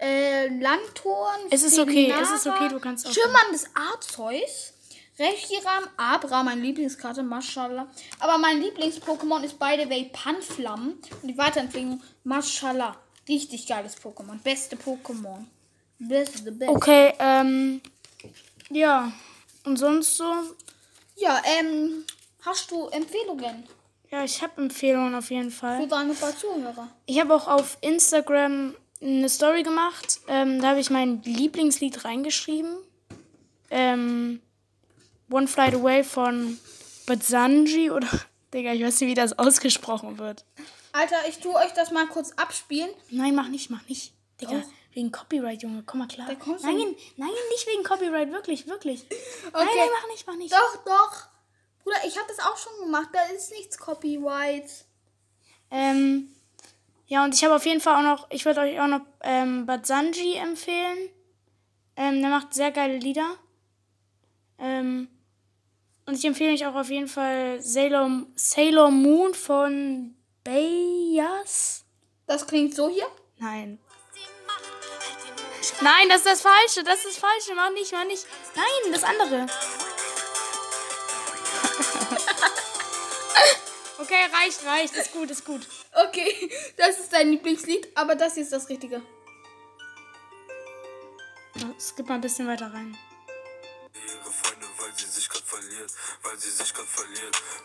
äh, 0.00 0.48
Landtorn, 0.48 1.40
Es 1.50 1.62
ist 1.62 1.78
okay, 1.78 2.06
Stinara, 2.10 2.22
es 2.22 2.30
ist 2.40 2.46
okay, 2.46 2.68
du 2.68 2.80
kannst 2.80 3.06
auch- 3.06 3.12
Schimmerndes 3.12 3.66
Arzeus, 3.74 4.72
Reshiram, 5.20 5.84
Abra, 5.98 6.42
meine 6.42 6.62
Lieblingskarte, 6.62 7.22
Mashallah. 7.22 7.86
Aber 8.20 8.38
mein 8.38 8.62
Lieblings-Pokémon 8.62 9.42
ist 9.44 9.58
by 9.58 9.76
the 9.78 9.90
way 9.90 10.10
Panflam 10.10 10.94
und 11.20 11.28
die 11.28 11.36
Weiterentwicklung 11.36 12.02
Mashallah. 12.24 12.96
Richtig 13.28 13.66
geiles 13.66 13.96
Pokémon, 13.98 14.38
beste 14.42 14.76
Pokémon. 14.76 15.44
Beste, 15.98 16.50
beste. 16.50 16.74
Okay, 16.74 17.12
ähm, 17.18 17.82
ja. 18.70 19.12
Und 19.64 19.76
sonst 19.76 20.16
so? 20.16 20.32
Ja, 21.16 21.42
ähm, 21.44 22.04
hast 22.46 22.70
du 22.70 22.88
Empfehlungen 22.88 23.64
Ja, 24.10 24.24
ich 24.24 24.40
habe 24.42 24.62
Empfehlungen 24.62 25.14
auf 25.14 25.30
jeden 25.30 25.50
für 25.50 25.58
Fall. 25.58 25.86
deine 25.86 26.14
paar 26.14 26.34
Zuhörer? 26.34 26.88
Ich 27.04 27.20
habe 27.20 27.34
auch 27.34 27.46
auf 27.46 27.76
Instagram 27.82 28.74
eine 29.02 29.28
Story 29.28 29.64
gemacht. 29.64 30.20
Ähm, 30.28 30.62
da 30.62 30.70
habe 30.70 30.80
ich 30.80 30.88
mein 30.88 31.22
Lieblingslied 31.22 32.06
reingeschrieben. 32.06 32.74
Ähm, 33.70 34.40
One 35.30 35.46
Flight 35.48 35.74
Away 35.74 36.04
von 36.04 36.58
Batsanji 37.06 37.90
oder. 37.90 38.08
Digga, 38.54 38.72
ich 38.72 38.82
weiß 38.82 39.00
nicht, 39.00 39.10
wie 39.10 39.14
das 39.14 39.38
ausgesprochen 39.38 40.18
wird. 40.18 40.44
Alter, 40.92 41.16
ich 41.28 41.38
tue 41.38 41.54
euch 41.54 41.72
das 41.74 41.92
mal 41.92 42.06
kurz 42.08 42.32
abspielen. 42.32 42.90
Nein, 43.10 43.34
mach 43.36 43.46
nicht, 43.48 43.70
mach 43.70 43.86
nicht. 43.88 44.12
Digga, 44.40 44.58
Doch. 44.58 44.66
wegen 44.92 45.12
Copyright, 45.12 45.62
Junge, 45.62 45.84
komm 45.86 46.00
mal 46.00 46.08
klar. 46.08 46.26
Nein, 46.26 46.76
nicht. 46.76 47.16
nein, 47.18 47.28
nicht 47.52 47.66
wegen 47.68 47.84
Copyright, 47.84 48.32
wirklich, 48.32 48.66
wirklich. 48.66 49.04
Nein, 49.52 49.68
Okay. 49.68 49.76
nein, 49.78 49.88
mach 50.00 50.08
nicht, 50.08 50.26
mach 50.26 50.34
nicht. 50.34 50.52
Doch, 50.52 50.84
doch. 50.84 51.26
Bruder, 51.84 51.98
ich 52.06 52.16
habe 52.18 52.26
das 52.28 52.44
auch 52.44 52.56
schon 52.56 52.72
gemacht. 52.86 53.10
Da 53.12 53.22
ist 53.34 53.52
nichts 53.52 53.78
Copyright. 53.78 54.68
Ähm, 55.70 56.28
ja, 57.06 57.24
und 57.24 57.34
ich 57.34 57.44
habe 57.44 57.54
auf 57.54 57.64
jeden 57.66 57.80
Fall 57.80 57.96
auch 57.98 58.02
noch, 58.16 58.26
ich 58.30 58.44
würde 58.44 58.60
euch 58.62 58.80
auch 58.80 58.88
noch 58.88 59.02
ähm, 59.22 59.64
Batsanji 59.66 60.34
empfehlen. 60.34 60.98
Ähm, 61.96 62.20
der 62.20 62.30
macht 62.30 62.52
sehr 62.52 62.72
geile 62.72 62.96
Lieder. 62.98 63.36
Ähm, 64.58 65.08
und 66.10 66.16
ich 66.16 66.24
empfehle 66.24 66.52
euch 66.52 66.66
auch 66.66 66.74
auf 66.74 66.90
jeden 66.90 67.06
Fall 67.06 67.62
Sailor, 67.62 68.26
Sailor 68.34 68.90
Moon 68.90 69.32
von 69.32 70.16
Bayas. 70.42 71.84
Das 72.26 72.48
klingt 72.48 72.74
so 72.74 72.88
hier. 72.88 73.06
Nein. 73.38 73.78
Nein, 75.80 76.08
das 76.08 76.16
ist 76.18 76.26
das 76.26 76.42
Falsche. 76.42 76.82
Das 76.82 76.96
ist 76.96 77.06
das 77.06 77.16
Falsche. 77.16 77.54
Mach 77.54 77.70
nicht, 77.70 77.92
mach 77.92 78.04
nicht. 78.06 78.26
Nein, 78.56 78.92
das 78.92 79.04
andere. 79.04 79.46
okay, 84.00 84.26
reicht, 84.32 84.66
reicht. 84.66 84.96
Ist 84.96 85.12
gut, 85.12 85.30
ist 85.30 85.44
gut. 85.44 85.68
Okay, 86.08 86.50
das 86.76 86.98
ist 86.98 87.12
dein 87.12 87.30
Lieblingslied, 87.30 87.86
aber 87.94 88.16
das 88.16 88.34
hier 88.34 88.42
ist 88.42 88.52
das 88.52 88.68
Richtige. 88.68 89.00
Skip 91.78 92.08
mal 92.08 92.16
ein 92.16 92.20
bisschen 92.20 92.48
weiter 92.48 92.74
rein. 92.74 92.98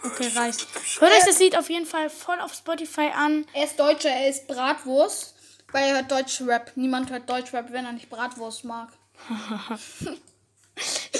Okay, 0.04 0.28
ich 0.28 0.36
reicht. 0.38 0.60
mit 0.62 0.76
dem 0.76 0.82
Sch- 0.84 1.02
Hört 1.02 1.12
euch 1.14 1.26
das 1.26 1.40
Lied 1.40 1.58
auf 1.58 1.70
jeden 1.70 1.86
Fall 1.86 2.10
voll 2.10 2.40
auf 2.40 2.54
Spotify 2.54 3.12
an. 3.16 3.46
Er 3.54 3.66
ist 3.66 3.80
Deutscher, 3.80 4.10
er 4.10 4.30
ist 4.30 4.48
Bratwurst, 4.48 5.36
weil 5.72 5.86
er 5.90 5.96
hört 5.96 6.12
Deutschrap. 6.12 6.72
Niemand 6.76 7.10
hört 7.10 7.30
Deutschrap, 7.30 7.72
wenn 7.72 7.86
er 7.86 7.92
nicht 7.94 8.10
Bratwurst 8.10 8.64
mag. 8.66 8.90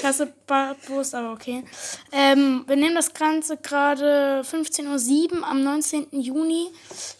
Ich 0.06 0.08
hasse 0.08 0.32
Bratwurst, 0.46 1.16
aber 1.16 1.32
okay. 1.32 1.64
Ähm, 2.12 2.62
wir 2.68 2.76
nehmen 2.76 2.94
das 2.94 3.12
Ganze 3.12 3.56
gerade 3.56 4.42
15.07 4.48 5.32
Uhr 5.40 5.44
am 5.44 5.64
19. 5.64 6.06
Juni 6.12 6.68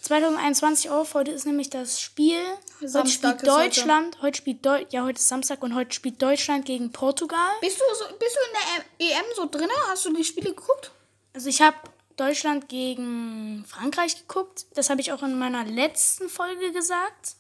2021 0.03 0.91
auf. 0.91 1.15
Heute 1.15 1.33
ist 1.33 1.47
nämlich 1.47 1.69
das 1.69 2.01
Spiel. 2.01 2.39
Heute 2.81 3.09
spielt. 3.09 3.45
Deutschland. 3.45 4.23
Heute 4.23 4.37
spielt 4.37 4.65
Deu 4.65 4.85
ja, 4.91 5.03
heute 5.03 5.19
ist 5.19 5.27
Samstag 5.27 5.65
und 5.65 5.75
heute 5.75 5.93
spielt 5.97 6.23
Deutschland 6.23 6.65
gegen 6.65 6.93
Portugal. 6.93 7.51
Bist 7.61 7.81
du, 7.81 7.85
so, 7.93 8.05
bist 8.21 8.37
du 8.37 9.01
in 9.01 9.09
der 9.09 9.19
EM 9.19 9.25
so 9.35 9.47
drin? 9.47 9.69
Hast 9.89 10.07
du 10.07 10.13
die 10.13 10.23
Spiele 10.23 10.51
geguckt? 10.51 10.93
Also 11.35 11.49
ich 11.49 11.61
habe 11.61 11.77
Deutschland 12.17 12.69
gegen 12.69 13.65
Frankreich 13.67 14.17
geguckt. 14.17 14.67
Das 14.75 14.91
habe 14.91 15.01
ich 15.01 15.11
auch 15.11 15.25
in 15.25 15.37
meiner 15.37 15.65
letzten 15.65 16.29
Folge 16.29 16.71
gesagt. 16.71 17.35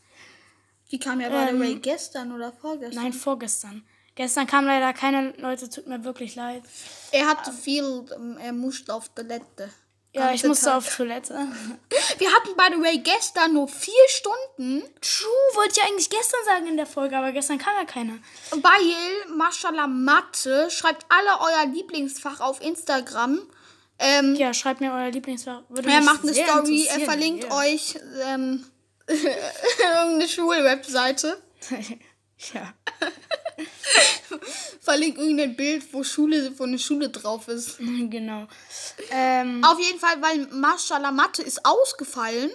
Die 0.91 0.99
kam 0.99 1.21
ja 1.21 1.29
the 1.29 1.57
way 1.57 1.77
gestern 1.77 2.33
oder 2.33 2.51
vorgestern. 2.51 3.01
Nein, 3.01 3.13
vorgestern. 3.13 3.85
Gestern 4.17 4.47
kamen 4.49 4.67
leider 4.67 4.93
keine 4.93 5.31
Leute, 5.39 5.71
tut 5.71 5.87
mir 5.87 6.03
wirklich 6.05 6.35
leid. 6.35 6.63
Er 7.13 7.27
hatte 7.29 7.53
viel, 7.53 7.85
ähm, 8.17 8.39
er 8.43 8.53
musste 8.53 8.93
auf 8.95 9.09
Toilette. 9.11 9.71
Ja, 10.15 10.33
ich 10.33 10.43
musste 10.45 10.65
Tag. 10.67 10.77
auf 10.79 10.97
Toilette. 10.97 11.35
Wir 12.19 12.33
hatten, 12.33 12.57
by 12.57 12.75
the 12.75 12.83
way, 12.83 12.97
gestern 12.99 13.53
nur 13.53 13.69
vier 13.69 13.93
Stunden, 14.09 14.83
True, 15.03 15.29
wollte 15.57 15.75
ich 15.79 15.87
eigentlich 15.87 16.09
gestern 16.09 16.41
sagen 16.47 16.67
in 16.67 16.79
der 16.79 16.87
Folge, 16.87 17.15
aber 17.19 17.33
gestern 17.33 17.59
kam 17.59 17.75
ja 17.79 17.85
keiner. 17.85 18.15
weil 18.53 19.37
Mashallah 19.37 19.87
Mathe 19.87 20.71
schreibt 20.71 21.05
alle 21.11 21.39
euer 21.41 21.67
Lieblingsfach 21.71 22.41
auf 22.41 22.63
Instagram. 22.63 23.41
Ähm, 23.99 24.35
Ja, 24.37 24.55
schreibt 24.55 24.81
mir 24.81 24.93
euer 24.93 25.11
Lieblingsfach. 25.11 25.63
Würde 25.69 25.91
er 25.91 26.01
macht 26.01 26.23
eine 26.23 26.33
Story, 26.33 26.87
er 26.89 27.01
verlinkt 27.01 27.45
Ja. 27.45 27.55
euch 27.59 27.99
ähm, 28.27 28.65
irgendeine 29.07 30.29
Schulwebseite. 30.29 31.43
Ja. 32.55 32.75
Verlinkt 34.81 35.19
irgendein 35.19 35.57
Bild, 35.57 35.85
wo 35.93 36.03
Schule, 36.05 36.53
wo 36.59 36.65
eine 36.65 36.79
Schule 36.79 37.09
drauf 37.09 37.49
ist. 37.49 37.79
genau. 38.11 38.47
Ähm, 39.11 39.63
Auf 39.65 39.79
jeden 39.79 39.99
Fall, 39.99 40.21
weil 40.23 40.47
Mashallah 40.49 41.11
Mathe 41.13 41.43
ist 41.43 41.65
ausgefallen. 41.65 42.51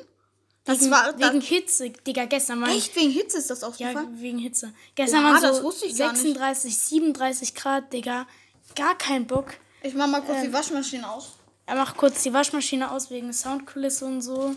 Das 0.64 0.82
wegen, 0.82 0.92
war 0.92 1.12
das, 1.14 1.32
wegen 1.32 1.42
Hitze, 1.42 1.90
Digga, 1.90 2.26
gestern 2.26 2.62
war 2.62 2.70
echt 2.70 2.96
wegen 2.96 3.10
Hitze 3.10 3.40
ist 3.40 3.50
das 3.50 3.62
Ja, 3.62 3.68
ausgefallen. 3.68 4.22
wegen 4.22 4.38
Hitze. 4.38 4.74
Gestern 4.94 5.26
Oha, 5.26 5.42
waren 5.42 5.56
so 5.56 5.64
wusste 5.64 5.88
ich 5.88 5.98
gar 5.98 6.12
nicht. 6.12 6.22
36, 6.22 6.78
37 6.78 7.56
Grad, 7.56 7.92
Digga. 7.92 8.28
Gar 8.76 8.96
kein 8.98 9.26
Bock. 9.26 9.54
Ich 9.82 9.96
mach 9.96 10.08
mal 10.08 10.22
kurz 10.22 10.38
Ähm. 10.38 10.46
die 10.46 10.54
Waschmaschine 10.54 11.10
aus. 11.10 11.32
Er 11.66 11.76
macht 11.76 11.98
kurz 11.98 12.22
die 12.22 12.32
Waschmaschine 12.34 12.92
aus 12.92 13.10
wegen 13.10 13.34
Soundkulisse 13.34 14.06
und 14.06 14.22
so. 14.22 14.54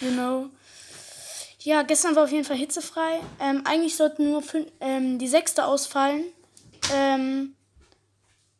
You 0.00 0.10
know. 0.12 0.50
Ja, 1.62 1.82
gestern 1.82 2.14
war 2.16 2.24
auf 2.24 2.30
jeden 2.30 2.44
Fall 2.44 2.56
hitzefrei. 2.56 3.20
Ähm, 3.40 3.62
eigentlich 3.64 3.96
sollten 3.96 4.30
nur 4.30 4.42
fün- 4.42 4.70
ähm, 4.80 5.18
die 5.18 5.28
sechste 5.28 5.64
ausfallen. 5.64 6.24
Ähm, 6.92 7.54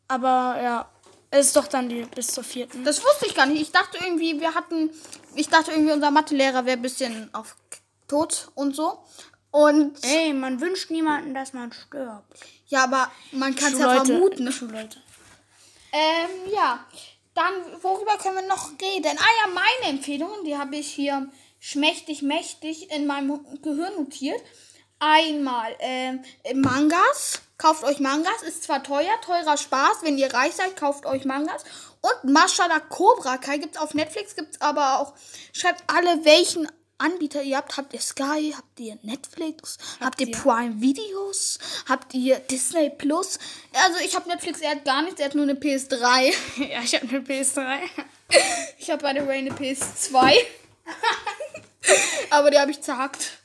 aber 0.07 0.59
ja, 0.61 0.89
es 1.31 1.47
ist 1.47 1.55
doch 1.55 1.67
dann 1.67 1.87
die 1.89 2.03
bis 2.03 2.27
zur 2.27 2.43
vierten. 2.43 2.83
Das 2.83 3.03
wusste 3.03 3.27
ich 3.27 3.35
gar 3.35 3.45
nicht. 3.45 3.61
Ich 3.61 3.71
dachte 3.71 3.97
irgendwie, 4.03 4.39
wir 4.39 4.53
hatten, 4.55 4.89
ich 5.35 5.47
dachte 5.49 5.71
irgendwie, 5.71 5.93
unser 5.93 6.11
Mathelehrer 6.11 6.65
wäre 6.65 6.77
ein 6.77 6.81
bisschen 6.81 7.33
auf 7.33 7.55
tot 8.07 8.49
und 8.55 8.75
so. 8.75 8.99
Und 9.51 10.03
Ey, 10.03 10.33
man 10.33 10.59
wünscht 10.61 10.91
niemanden, 10.91 11.33
dass 11.33 11.53
man 11.53 11.71
stirbt. 11.71 12.23
ja, 12.67 12.83
aber 12.83 13.09
man 13.31 13.55
kann 13.55 13.73
es 13.73 13.79
ja 13.79 14.03
vermuten. 14.03 14.51
Schulleute. 14.51 15.01
Ähm, 15.91 16.51
ja. 16.53 16.85
Dann, 17.33 17.53
worüber 17.81 18.17
können 18.17 18.35
wir 18.35 18.47
noch 18.47 18.71
reden? 18.81 19.17
Ah 19.17 19.47
ja, 19.47 19.53
meine 19.53 19.97
Empfehlungen, 19.97 20.43
die 20.43 20.57
habe 20.57 20.75
ich 20.75 20.91
hier 20.91 21.29
schmächtig, 21.59 22.21
mächtig 22.21 22.91
in 22.91 23.05
meinem 23.07 23.39
Gehirn 23.61 23.95
notiert. 23.97 24.41
Einmal 24.99 25.75
ähm, 25.79 26.23
Mangas. 26.55 27.41
Kauft 27.57 27.83
euch 27.83 27.99
Mangas. 27.99 28.41
Ist 28.43 28.63
zwar 28.63 28.83
teuer, 28.83 29.19
teurer 29.25 29.57
Spaß. 29.57 29.97
Wenn 30.03 30.17
ihr 30.17 30.33
reich 30.33 30.53
seid, 30.53 30.75
kauft 30.75 31.05
euch 31.05 31.25
Mangas. 31.25 31.63
Und 32.01 32.31
Mashallah 32.31 32.79
Cobra 32.79 33.37
Kai 33.37 33.57
gibt 33.57 33.75
es 33.75 33.81
auf 33.81 33.93
Netflix, 33.93 34.35
gibt 34.35 34.55
es 34.55 34.61
aber 34.61 34.99
auch. 34.99 35.13
Schreibt 35.53 35.83
alle, 35.87 36.23
welchen 36.25 36.69
Anbieter 36.97 37.41
ihr 37.41 37.57
habt. 37.57 37.77
Habt 37.77 37.93
ihr 37.93 37.99
Sky? 38.01 38.53
Habt 38.55 38.79
ihr 38.79 38.97
Netflix? 39.03 39.77
Habt, 40.01 40.19
ihr 40.21 40.27
ihr- 40.27 40.37
Prime 40.37 40.81
Videos? 40.81 41.59
Habt 41.87 42.13
ihr 42.13 42.39
Disney 42.39 42.89
Plus? 42.89 43.39
Also 43.73 43.99
ich 44.03 44.15
habe 44.15 44.27
Netflix, 44.29 44.59
er 44.59 44.71
hat 44.71 44.83
gar 44.85 45.01
nichts, 45.01 45.19
er 45.19 45.27
hat 45.27 45.35
nur 45.35 45.43
eine 45.43 45.53
PS3. 45.53 46.33
Ja, 46.69 46.81
ich 46.81 46.93
habe 46.95 47.07
eine 47.07 47.19
PS3. 47.19 47.79
Ich 48.77 48.89
habe 48.91 49.01
bei 49.01 49.13
der 49.13 49.25
Ray 49.27 49.39
eine 49.39 49.51
PS2. 49.51 50.33
Aber 52.29 52.51
die 52.51 52.59
habe 52.59 52.71
ich 52.71 52.81
zerhackt. 52.81 53.39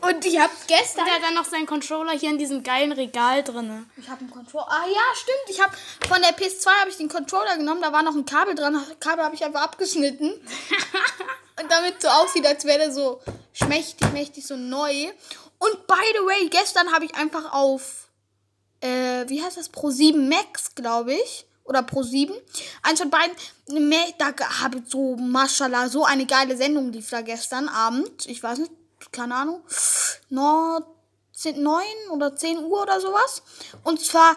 Und 0.00 0.24
ich 0.24 0.38
habe 0.38 0.52
gestern. 0.66 1.04
Der 1.04 1.14
hat 1.14 1.22
dann 1.22 1.34
noch 1.34 1.44
seinen 1.44 1.66
Controller 1.66 2.12
hier 2.12 2.30
in 2.30 2.38
diesem 2.38 2.62
geilen 2.62 2.92
Regal 2.92 3.42
drinne. 3.42 3.84
Ich 3.96 4.08
habe 4.08 4.20
einen 4.20 4.30
Controller. 4.30 4.68
Ah 4.68 4.86
ja, 4.86 5.02
stimmt. 5.14 5.48
Ich 5.48 5.60
habe 5.60 5.72
von 6.06 6.20
der 6.22 6.36
PS2 6.36 6.66
habe 6.80 6.90
ich 6.90 6.96
den 6.96 7.08
Controller 7.08 7.56
genommen. 7.56 7.82
Da 7.82 7.92
war 7.92 8.02
noch 8.02 8.14
ein 8.14 8.24
Kabel 8.24 8.54
dran. 8.54 8.74
Das 8.74 9.00
Kabel 9.00 9.24
habe 9.24 9.34
ich 9.34 9.44
einfach 9.44 9.62
abgeschnitten. 9.62 10.30
Und 11.60 11.70
damit 11.70 12.00
so 12.00 12.08
aussieht, 12.08 12.46
als 12.46 12.64
wäre 12.64 12.78
der 12.78 12.92
so 12.92 13.20
schmächtig, 13.52 14.12
mächtig, 14.12 14.46
so 14.46 14.56
neu. 14.56 15.08
Und 15.58 15.86
by 15.88 16.04
the 16.14 16.24
way, 16.24 16.48
gestern 16.48 16.92
habe 16.92 17.04
ich 17.04 17.14
einfach 17.16 17.52
auf, 17.52 18.08
äh, 18.80 19.28
wie 19.28 19.42
heißt 19.42 19.56
das? 19.56 19.68
Pro 19.68 19.90
7 19.90 20.28
Max, 20.28 20.76
glaube 20.76 21.14
ich. 21.14 21.47
Oder 21.68 21.82
Pro 21.82 22.02
7. 22.02 22.34
Eins 22.82 23.00
von 23.00 23.10
beiden. 23.10 23.36
Da 24.18 24.32
habe 24.62 24.78
ich 24.78 24.90
so, 24.90 25.16
mashallah, 25.16 25.88
so 25.88 26.04
eine 26.04 26.26
geile 26.26 26.56
Sendung 26.56 26.90
lief 26.92 27.10
da 27.10 27.20
gestern 27.20 27.68
Abend. 27.68 28.26
Ich 28.26 28.42
weiß 28.42 28.58
nicht, 28.58 28.72
keine 29.12 29.34
Ahnung. 29.34 29.62
No, 30.30 30.80
10, 31.34 31.62
9 31.62 31.84
oder 32.10 32.34
10 32.34 32.58
Uhr 32.58 32.82
oder 32.82 33.00
sowas. 33.00 33.42
Und 33.84 34.00
zwar 34.04 34.36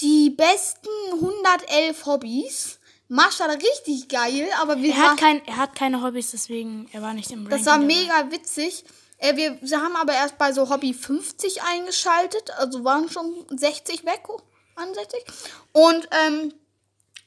die 0.00 0.30
besten 0.30 0.88
111 1.14 2.06
Hobbys. 2.06 2.78
Mashallah, 3.08 3.54
richtig 3.54 4.08
geil, 4.08 4.48
aber 4.60 4.76
wir 4.82 4.92
Er 4.94 5.10
hat, 5.12 5.18
kein, 5.18 5.44
er 5.46 5.56
hat 5.56 5.74
keine 5.74 6.02
Hobbys, 6.02 6.30
deswegen 6.30 6.88
er 6.92 7.00
war 7.00 7.14
nicht 7.14 7.30
im 7.30 7.48
das 7.48 7.66
Ranking 7.66 7.66
war 7.66 7.78
dabei. 7.78 7.86
mega 8.22 8.30
witzig. 8.30 8.84
Äh, 9.16 9.34
wir, 9.36 9.58
wir 9.60 9.80
haben 9.80 9.96
aber 9.96 10.12
erst 10.12 10.36
bei 10.38 10.52
so 10.52 10.68
Hobby 10.68 10.92
50 10.94 11.62
eingeschaltet, 11.62 12.50
also 12.58 12.84
waren 12.84 13.08
schon 13.08 13.46
60 13.50 14.04
weg, 14.04 14.22
oh, 14.28 14.40
61. 14.76 15.24
Und 15.72 16.08
ähm, 16.26 16.52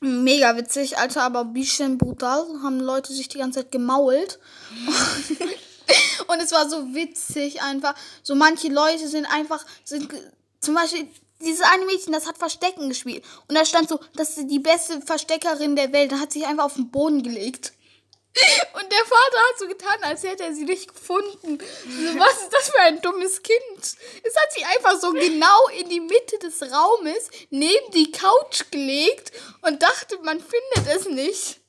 mega 0.01 0.57
witzig, 0.57 0.97
Alter, 0.97 1.23
aber 1.23 1.41
ein 1.41 1.53
bisschen 1.53 1.97
brutal. 1.97 2.45
Haben 2.61 2.79
Leute 2.79 3.13
sich 3.13 3.29
die 3.29 3.37
ganze 3.37 3.61
Zeit 3.61 3.71
gemault. 3.71 4.39
Und 6.27 6.41
es 6.41 6.51
war 6.51 6.69
so 6.69 6.93
witzig 6.93 7.61
einfach. 7.61 7.95
So 8.23 8.35
manche 8.35 8.67
Leute 8.69 9.07
sind 9.07 9.25
einfach, 9.25 9.65
sind 9.83 10.09
zum 10.59 10.75
Beispiel 10.75 11.07
dieses 11.41 11.61
eine 11.61 11.85
Mädchen, 11.85 12.13
das 12.13 12.27
hat 12.27 12.37
Verstecken 12.37 12.89
gespielt. 12.89 13.23
Und 13.47 13.55
da 13.55 13.65
stand 13.65 13.89
so, 13.89 13.99
das 14.15 14.37
ist 14.37 14.49
die 14.49 14.59
beste 14.59 15.01
Versteckerin 15.01 15.75
der 15.75 15.91
Welt. 15.91 16.11
Da 16.11 16.19
hat 16.19 16.31
sich 16.31 16.45
einfach 16.45 16.65
auf 16.65 16.75
den 16.75 16.91
Boden 16.91 17.23
gelegt. 17.23 17.73
Und 18.73 18.91
der 18.91 18.99
Vater 18.99 19.37
hat 19.49 19.59
so 19.59 19.67
getan, 19.67 20.03
als 20.03 20.23
hätte 20.23 20.43
er 20.43 20.53
sie 20.53 20.63
nicht 20.63 20.93
gefunden. 20.93 21.59
So, 21.59 22.19
was 22.19 22.43
ist 22.43 22.53
das 22.53 22.69
für 22.69 22.79
ein 22.79 23.01
dummes 23.01 23.43
Kind? 23.43 23.79
Es 23.79 24.35
hat 24.35 24.53
sich 24.53 24.65
einfach 24.65 24.99
so 24.99 25.11
genau 25.11 25.67
in 25.77 25.89
die 25.89 25.99
Mitte 25.99 26.39
des 26.39 26.61
Raumes 26.61 27.29
neben 27.49 27.91
die 27.91 28.11
Couch 28.11 28.63
gelegt 28.71 29.33
und 29.63 29.83
dachte, 29.83 30.17
man 30.23 30.39
findet 30.39 30.95
es 30.95 31.07
nicht. 31.09 31.59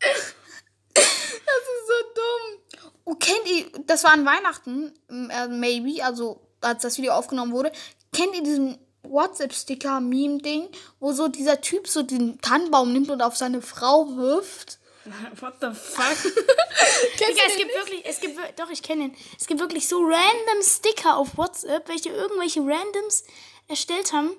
Das 0.00 1.62
ist 1.62 1.86
so 1.86 1.94
dumm. 2.14 2.92
Oh, 3.04 3.14
kennt 3.14 3.46
ihr, 3.46 3.66
das 3.86 4.04
war 4.04 4.12
an 4.12 4.24
Weihnachten, 4.24 4.94
äh, 5.08 5.48
maybe, 5.48 6.04
also 6.04 6.40
als 6.60 6.82
das 6.82 6.98
Video 6.98 7.12
aufgenommen 7.12 7.52
wurde. 7.52 7.72
Kennt 8.12 8.34
ihr 8.34 8.42
diesen 8.42 8.78
WhatsApp-Sticker-Meme-Ding, 9.02 10.68
wo 11.00 11.12
so 11.12 11.28
dieser 11.28 11.60
Typ 11.60 11.88
so 11.88 12.02
den 12.02 12.40
Tannenbaum 12.40 12.92
nimmt 12.92 13.10
und 13.10 13.22
auf 13.22 13.36
seine 13.36 13.62
Frau 13.62 14.16
wirft? 14.16 14.77
What 15.40 15.54
the 15.60 15.70
fuck? 15.72 16.16
Digga, 17.18 17.40
es 17.46 17.56
gibt 17.56 17.74
wirklich, 17.74 18.04
es 18.04 18.20
gibt, 18.20 18.38
doch, 18.58 18.70
ich 18.70 18.82
kenne 18.82 19.04
ihn. 19.04 19.16
Es 19.38 19.46
gibt 19.46 19.60
wirklich 19.60 19.88
so 19.88 19.98
random 20.00 20.62
Sticker 20.62 21.16
auf 21.16 21.36
WhatsApp, 21.36 21.88
welche 21.88 22.10
irgendwelche 22.10 22.60
Randoms 22.60 23.24
erstellt 23.68 24.12
haben. 24.12 24.30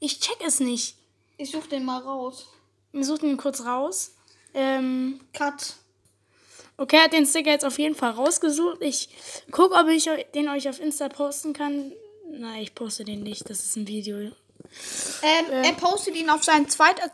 Ich 0.00 0.20
check 0.20 0.38
es 0.46 0.60
nicht. 0.60 0.96
Ich 1.36 1.50
such 1.50 1.66
den 1.66 1.84
mal 1.84 2.00
raus. 2.00 2.46
Wir 2.92 3.04
suchen 3.04 3.28
ihn 3.30 3.36
kurz 3.36 3.64
raus. 3.64 4.12
Ähm, 4.52 5.20
Cut. 5.32 5.74
okay, 6.76 6.96
er 6.96 7.04
hat 7.04 7.12
den 7.12 7.26
Sticker 7.26 7.50
jetzt 7.50 7.64
auf 7.64 7.78
jeden 7.78 7.96
Fall 7.96 8.10
rausgesucht. 8.12 8.78
Ich 8.82 9.08
guck, 9.50 9.72
ob 9.72 9.88
ich 9.88 10.08
den 10.34 10.48
euch 10.48 10.68
auf 10.68 10.78
Insta 10.80 11.08
posten 11.08 11.52
kann. 11.52 11.92
Nein, 12.30 12.62
ich 12.62 12.74
poste 12.74 13.04
den 13.04 13.22
nicht. 13.22 13.48
Das 13.50 13.60
ist 13.64 13.76
ein 13.76 13.88
Video. 13.88 14.18
Ähm, 14.18 14.32
Er 15.22 15.72
postet 15.72 16.14
ihn 16.16 16.30
auf 16.30 16.44
seinen 16.44 16.68
zweiten 16.68 17.10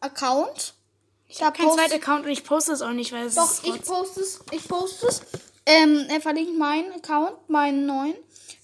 Account. 0.00 0.74
Ich 1.28 1.42
habe 1.42 1.56
Kein 1.56 1.70
zweiter 1.70 1.96
Account 1.96 2.24
und 2.24 2.30
ich 2.30 2.42
poste 2.42 2.72
es 2.72 2.80
auch 2.80 2.92
nicht, 2.92 3.12
weil 3.12 3.26
es 3.26 3.34
Doch, 3.34 3.50
ist 3.50 3.66
ich 3.66 3.82
poste 3.82 4.20
es. 4.20 4.40
Ich 4.50 4.66
poste 4.66 5.06
es. 5.08 5.20
Ähm, 5.66 6.06
er 6.08 6.20
verlinkt 6.22 6.58
meinen 6.58 6.92
Account, 6.92 7.36
meinen 7.48 7.84
neuen. 7.84 8.14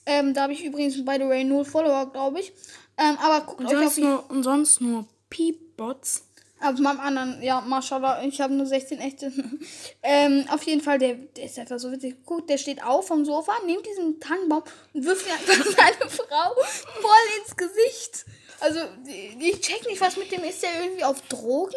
Ähm, 0.07 0.33
da 0.33 0.42
habe 0.42 0.55
ich 0.55 0.64
übrigens, 0.64 1.05
by 1.05 1.16
the 1.18 1.29
way, 1.29 1.44
null 1.44 1.64
Follower, 1.64 2.11
glaube 2.11 2.40
ich. 2.40 2.53
Ähm, 2.96 3.18
aber 3.22 3.44
guckt 3.44 3.61
und 3.61 3.66
euch 3.66 3.74
auf, 3.74 3.83
sonst 3.83 3.98
nur, 3.98 4.31
und 4.31 4.42
sonst 4.42 4.81
nur 4.81 5.07
Peep-Bots. 5.29 6.24
auf 6.61 6.79
meinem 6.79 7.00
anderen, 7.00 7.42
ja, 7.42 7.61
Mashallah, 7.61 8.22
ich 8.24 8.40
habe 8.40 8.55
nur 8.55 8.64
16 8.64 8.98
echte. 9.00 9.33
ähm, 10.03 10.46
auf 10.50 10.62
jeden 10.62 10.81
Fall, 10.81 10.98
der, 10.98 11.14
der 11.14 11.44
ist 11.44 11.59
einfach 11.59 11.79
so 11.79 11.92
witzig. 11.92 12.24
Guckt, 12.24 12.48
der 12.48 12.57
steht 12.57 12.83
auf 12.83 13.07
vom 13.07 13.27
Sofa, 13.27 13.53
nimmt 13.66 13.85
diesen 13.85 14.20
Tannenbaum 14.20 14.62
und 14.94 15.05
wirft 15.05 15.27
ihn 15.27 15.33
einfach 15.33 15.64
seine 15.77 16.11
Frau 16.11 16.55
voll 16.55 17.42
ins 17.42 17.57
Gesicht. 17.57 18.24
Also, 18.61 18.81
ich 19.38 19.61
check 19.61 19.87
nicht, 19.87 20.00
was 20.00 20.16
mit 20.16 20.33
dem 20.33 20.44
ist. 20.44 20.62
Der 20.62 20.70
irgendwie 20.83 21.05
auf 21.05 21.20
Drogen? 21.29 21.74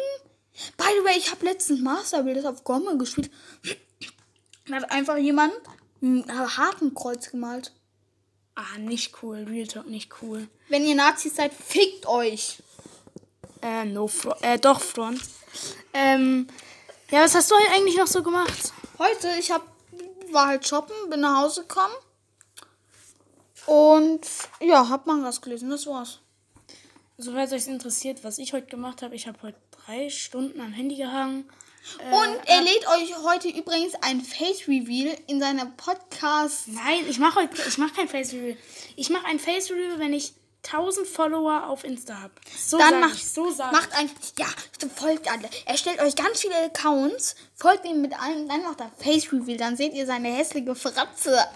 By 0.76 0.86
the 0.98 1.04
way, 1.04 1.16
ich 1.16 1.30
habe 1.30 1.44
letztens 1.44 1.80
Master 1.80 2.22
Builders 2.22 2.44
auf 2.44 2.64
Gomme 2.64 2.96
gespielt. 2.98 3.30
Da 4.66 4.76
hat 4.76 4.90
einfach 4.90 5.16
jemand 5.16 5.54
ein 6.02 6.24
Hakenkreuz 6.28 7.30
gemalt. 7.30 7.72
Ah, 8.54 8.78
nicht 8.78 9.22
cool. 9.22 9.44
Real 9.48 9.66
Talk, 9.66 9.86
nicht 9.86 10.12
cool. 10.20 10.48
Wenn 10.68 10.84
ihr 10.84 10.94
Nazis 10.94 11.36
seid, 11.36 11.52
fickt 11.54 12.06
euch. 12.06 12.62
Äh, 13.62 13.84
no 13.84 14.08
front. 14.08 14.42
Äh, 14.42 14.58
doch, 14.58 14.80
front. 14.80 15.20
Ähm, 15.94 16.48
ja, 17.10 17.22
was 17.22 17.34
hast 17.34 17.50
du 17.50 17.54
heute 17.54 17.70
eigentlich 17.72 17.96
noch 17.96 18.06
so 18.06 18.22
gemacht? 18.22 18.72
Heute, 18.98 19.28
ich 19.38 19.50
hab, 19.50 19.62
war 20.32 20.48
halt 20.48 20.66
shoppen, 20.66 20.94
bin 21.08 21.20
nach 21.20 21.42
Hause 21.42 21.62
gekommen. 21.62 21.94
Und 23.66 24.20
ja, 24.60 24.88
hab 24.88 25.06
Mangas 25.06 25.40
gelesen, 25.40 25.70
das 25.70 25.86
war's. 25.86 26.20
Soweit 27.16 27.52
euch 27.52 27.66
interessiert, 27.66 28.24
was 28.24 28.38
ich 28.38 28.52
heute 28.52 28.66
gemacht 28.66 29.02
habe, 29.02 29.14
ich 29.14 29.26
habe 29.26 29.38
heute 29.42 29.58
drei 29.88 30.10
Stunden 30.10 30.60
am 30.60 30.72
Handy 30.72 30.96
gehangen. 30.96 31.48
Und 32.10 32.36
er 32.44 32.60
lädt 32.60 32.86
euch 32.88 33.16
heute 33.24 33.48
übrigens 33.48 33.94
ein 34.02 34.20
Face 34.20 34.68
Reveal 34.68 35.16
in 35.26 35.40
seiner 35.40 35.64
Podcast. 35.64 36.68
Nein, 36.68 37.06
ich 37.08 37.18
mache 37.18 37.40
heute, 37.40 37.56
ich 37.66 37.78
mache 37.78 37.94
kein 37.94 38.08
Face 38.08 38.34
Reveal. 38.34 38.58
Ich 38.96 39.08
mache 39.08 39.24
ein 39.24 39.38
Face 39.38 39.70
Reveal, 39.70 39.98
wenn 39.98 40.12
ich 40.12 40.34
1000 40.66 41.06
Follower 41.06 41.68
auf 41.68 41.84
Insta 41.84 42.20
habe. 42.20 42.34
So 42.58 42.76
Dann 42.76 42.90
sag 42.90 43.00
macht, 43.00 43.14
ich, 43.14 43.30
so 43.30 43.50
sag 43.50 43.72
macht 43.72 43.94
ein, 43.94 44.10
ja, 44.38 44.46
folgt 44.94 45.30
alle. 45.30 45.48
Er 45.64 45.78
stellt 45.78 46.02
euch 46.02 46.14
ganz 46.14 46.42
viele 46.42 46.56
Accounts, 46.64 47.36
folgt 47.54 47.86
ihm 47.86 48.02
mit 48.02 48.12
allen, 48.20 48.46
dann 48.46 48.64
macht 48.64 48.80
er 48.80 48.92
Face 49.02 49.32
Reveal, 49.32 49.56
dann 49.56 49.78
seht 49.78 49.94
ihr 49.94 50.04
seine 50.04 50.28
hässliche 50.28 50.74
Fratze. 50.74 51.46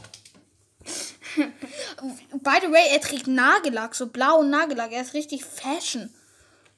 By 1.37 2.59
the 2.63 2.71
way, 2.73 2.89
er 2.93 3.01
trägt 3.03 3.27
Nagellack, 3.27 3.95
so 3.95 4.07
blauen 4.07 4.49
Nagellack, 4.49 4.93
er 4.93 5.03
ist 5.03 5.13
richtig 5.13 5.45
Fashion. 5.45 6.11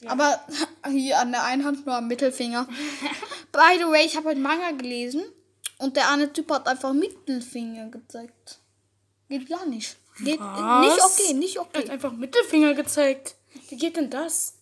Aber 0.07 0.41
hier 0.91 1.19
an 1.19 1.33
der 1.33 1.45
einen 1.45 1.65
Hand 1.65 1.87
nur 1.87 1.95
am 1.97 2.09
Mittelfinger. 2.09 2.67
By 3.53 3.79
the 3.79 3.85
way, 3.85 4.05
ich 4.05 4.17
habe 4.17 4.29
heute 4.31 4.41
Manga 4.41 4.71
gelesen 4.73 5.25
und 5.79 5.97
der 5.97 6.11
eine 6.11 6.33
Typ 6.33 6.51
hat 6.51 6.67
einfach 6.67 6.93
Mittelfinger 6.93 7.89
gezeigt. 7.89 8.59
Geht 9.29 9.49
gar 9.49 9.67
nicht. 9.67 9.97
Geht 10.21 10.39
Was? 10.41 10.81
nicht 10.81 11.05
okay, 11.05 11.35
nicht 11.35 11.57
Er 11.57 11.63
hat 11.63 11.77
okay. 11.77 11.91
einfach 11.91 12.13
Mittelfinger 12.13 12.75
gezeigt. 12.75 13.35
Wie 13.69 13.77
geht 13.77 13.97
denn 13.97 14.11
das? 14.11 14.55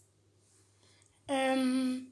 Ähm, 1.29 2.07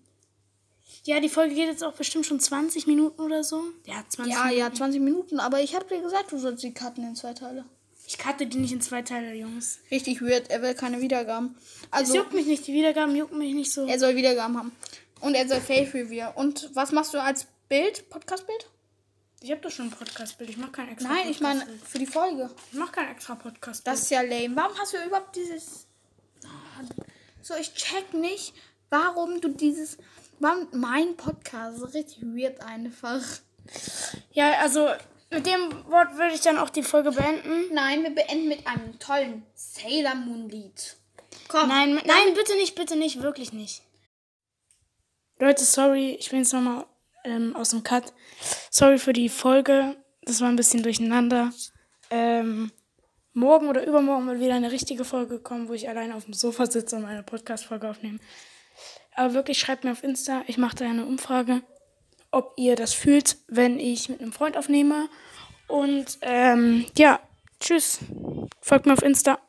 ja, 1.04 1.20
die 1.20 1.28
Folge 1.28 1.54
geht 1.54 1.68
jetzt 1.68 1.84
auch 1.84 1.94
bestimmt 1.94 2.26
schon 2.26 2.40
20 2.40 2.86
Minuten 2.86 3.20
oder 3.20 3.42
so. 3.44 3.62
Ja, 3.86 4.04
20 4.08 4.32
Ja, 4.32 4.44
Minuten. 4.44 4.58
ja, 4.60 4.72
20 4.72 5.00
Minuten, 5.00 5.40
aber 5.40 5.60
ich 5.60 5.74
habe 5.74 5.86
dir 5.86 6.00
gesagt, 6.02 6.32
du 6.32 6.38
sollst 6.38 6.62
die 6.62 6.74
Karten 6.74 7.02
in 7.02 7.16
zwei 7.16 7.32
Teile. 7.32 7.64
Ich 8.10 8.18
cutte 8.18 8.44
die 8.44 8.58
nicht 8.58 8.72
in 8.72 8.80
zwei 8.80 9.02
Teile, 9.02 9.32
Jungs. 9.34 9.78
Richtig 9.88 10.20
weird, 10.20 10.50
er 10.50 10.62
will 10.62 10.74
keine 10.74 11.00
Wiedergaben. 11.00 11.54
Es 11.56 11.86
Also, 11.92 12.16
juckt 12.16 12.32
mich 12.32 12.44
nicht, 12.46 12.66
die 12.66 12.72
Wiedergaben 12.72 13.14
jucken 13.14 13.38
mich 13.38 13.54
nicht 13.54 13.72
so. 13.72 13.86
er 13.86 14.00
soll 14.00 14.16
Wiedergaben 14.16 14.58
haben. 14.58 14.72
Und 15.20 15.36
er 15.36 15.46
soll 15.46 15.60
Face 15.60 15.94
Review. 15.94 16.26
Und 16.34 16.70
was 16.74 16.90
machst 16.90 17.14
du 17.14 17.22
als 17.22 17.46
Bild? 17.68 18.10
Podcast-Bild? 18.10 18.68
Ich 19.42 19.52
habe 19.52 19.60
doch 19.60 19.70
schon 19.70 19.86
ein 19.86 19.90
Podcast-Bild. 19.92 20.50
Ich 20.50 20.56
mache 20.56 20.72
kein 20.72 20.88
extra 20.88 21.08
Nein, 21.08 21.28
ich 21.30 21.40
meine 21.40 21.64
für 21.88 22.00
die 22.00 22.06
Folge. 22.06 22.50
Ich 22.72 22.78
mache 22.80 22.90
kein 22.90 23.12
extra 23.12 23.36
Podcast-Bild. 23.36 23.86
Das 23.94 24.02
ist 24.02 24.10
ja 24.10 24.22
lame. 24.22 24.56
Warum 24.56 24.76
hast 24.76 24.92
du 24.92 24.96
überhaupt 25.06 25.36
dieses. 25.36 25.86
So, 27.42 27.54
ich 27.54 27.72
check 27.74 28.12
nicht, 28.12 28.54
warum 28.88 29.40
du 29.40 29.50
dieses. 29.50 29.98
Warum 30.40 30.66
mein 30.72 31.16
Podcast 31.16 31.80
ist 31.80 31.94
richtig 31.94 32.22
weird 32.22 32.60
einfach. 32.60 33.22
Ja, 34.32 34.58
also 34.58 34.88
mit 35.30 35.46
dem 35.46 35.70
Wort 35.88 36.16
würde 36.16 36.34
ich 36.34 36.40
dann 36.40 36.58
auch 36.58 36.70
die 36.70 36.82
Folge 36.82 37.12
beenden. 37.12 37.72
Nein, 37.72 38.02
wir 38.02 38.10
beenden 38.10 38.48
mit 38.48 38.66
einem 38.66 38.98
tollen 38.98 39.46
Sailor 39.54 40.16
Moon 40.16 40.48
Lied. 40.48 40.96
Komm. 41.48 41.68
Nein, 41.68 42.00
nein, 42.04 42.34
bitte 42.34 42.54
nicht, 42.56 42.74
bitte 42.74 42.96
nicht, 42.96 43.22
wirklich 43.22 43.52
nicht. 43.52 43.82
Leute, 45.38 45.64
sorry, 45.64 46.16
ich 46.18 46.30
bin 46.30 46.40
jetzt 46.40 46.52
nochmal 46.52 46.84
ähm, 47.24 47.56
aus 47.56 47.70
dem 47.70 47.82
Cut. 47.82 48.12
Sorry 48.70 48.98
für 48.98 49.12
die 49.12 49.28
Folge. 49.28 49.96
Das 50.22 50.40
war 50.40 50.48
ein 50.48 50.56
bisschen 50.56 50.82
durcheinander. 50.82 51.52
Ähm, 52.10 52.72
morgen 53.32 53.68
oder 53.68 53.86
übermorgen 53.86 54.26
wird 54.26 54.40
wieder 54.40 54.54
eine 54.54 54.72
richtige 54.72 55.04
Folge 55.04 55.38
kommen, 55.40 55.68
wo 55.68 55.72
ich 55.72 55.88
alleine 55.88 56.14
auf 56.14 56.24
dem 56.24 56.34
Sofa 56.34 56.66
sitze 56.66 56.96
und 56.96 57.04
eine 57.04 57.22
Podcast-Folge 57.22 57.88
aufnehme. 57.88 58.18
Aber 59.14 59.34
wirklich, 59.34 59.58
schreibt 59.58 59.84
mir 59.84 59.92
auf 59.92 60.02
Insta. 60.02 60.42
Ich 60.46 60.58
mache 60.58 60.76
da 60.76 60.84
eine 60.84 61.06
Umfrage, 61.06 61.62
ob 62.30 62.52
ihr 62.56 62.76
das 62.76 62.94
fühlt, 62.94 63.36
wenn 63.48 63.78
ich 63.80 64.08
mit 64.08 64.20
einem 64.20 64.32
Freund 64.32 64.56
aufnehme. 64.56 65.08
Und 65.66 66.18
ähm, 66.22 66.86
ja, 66.96 67.20
tschüss. 67.58 67.98
Folgt 68.60 68.86
mir 68.86 68.92
auf 68.92 69.02
Insta. 69.02 69.40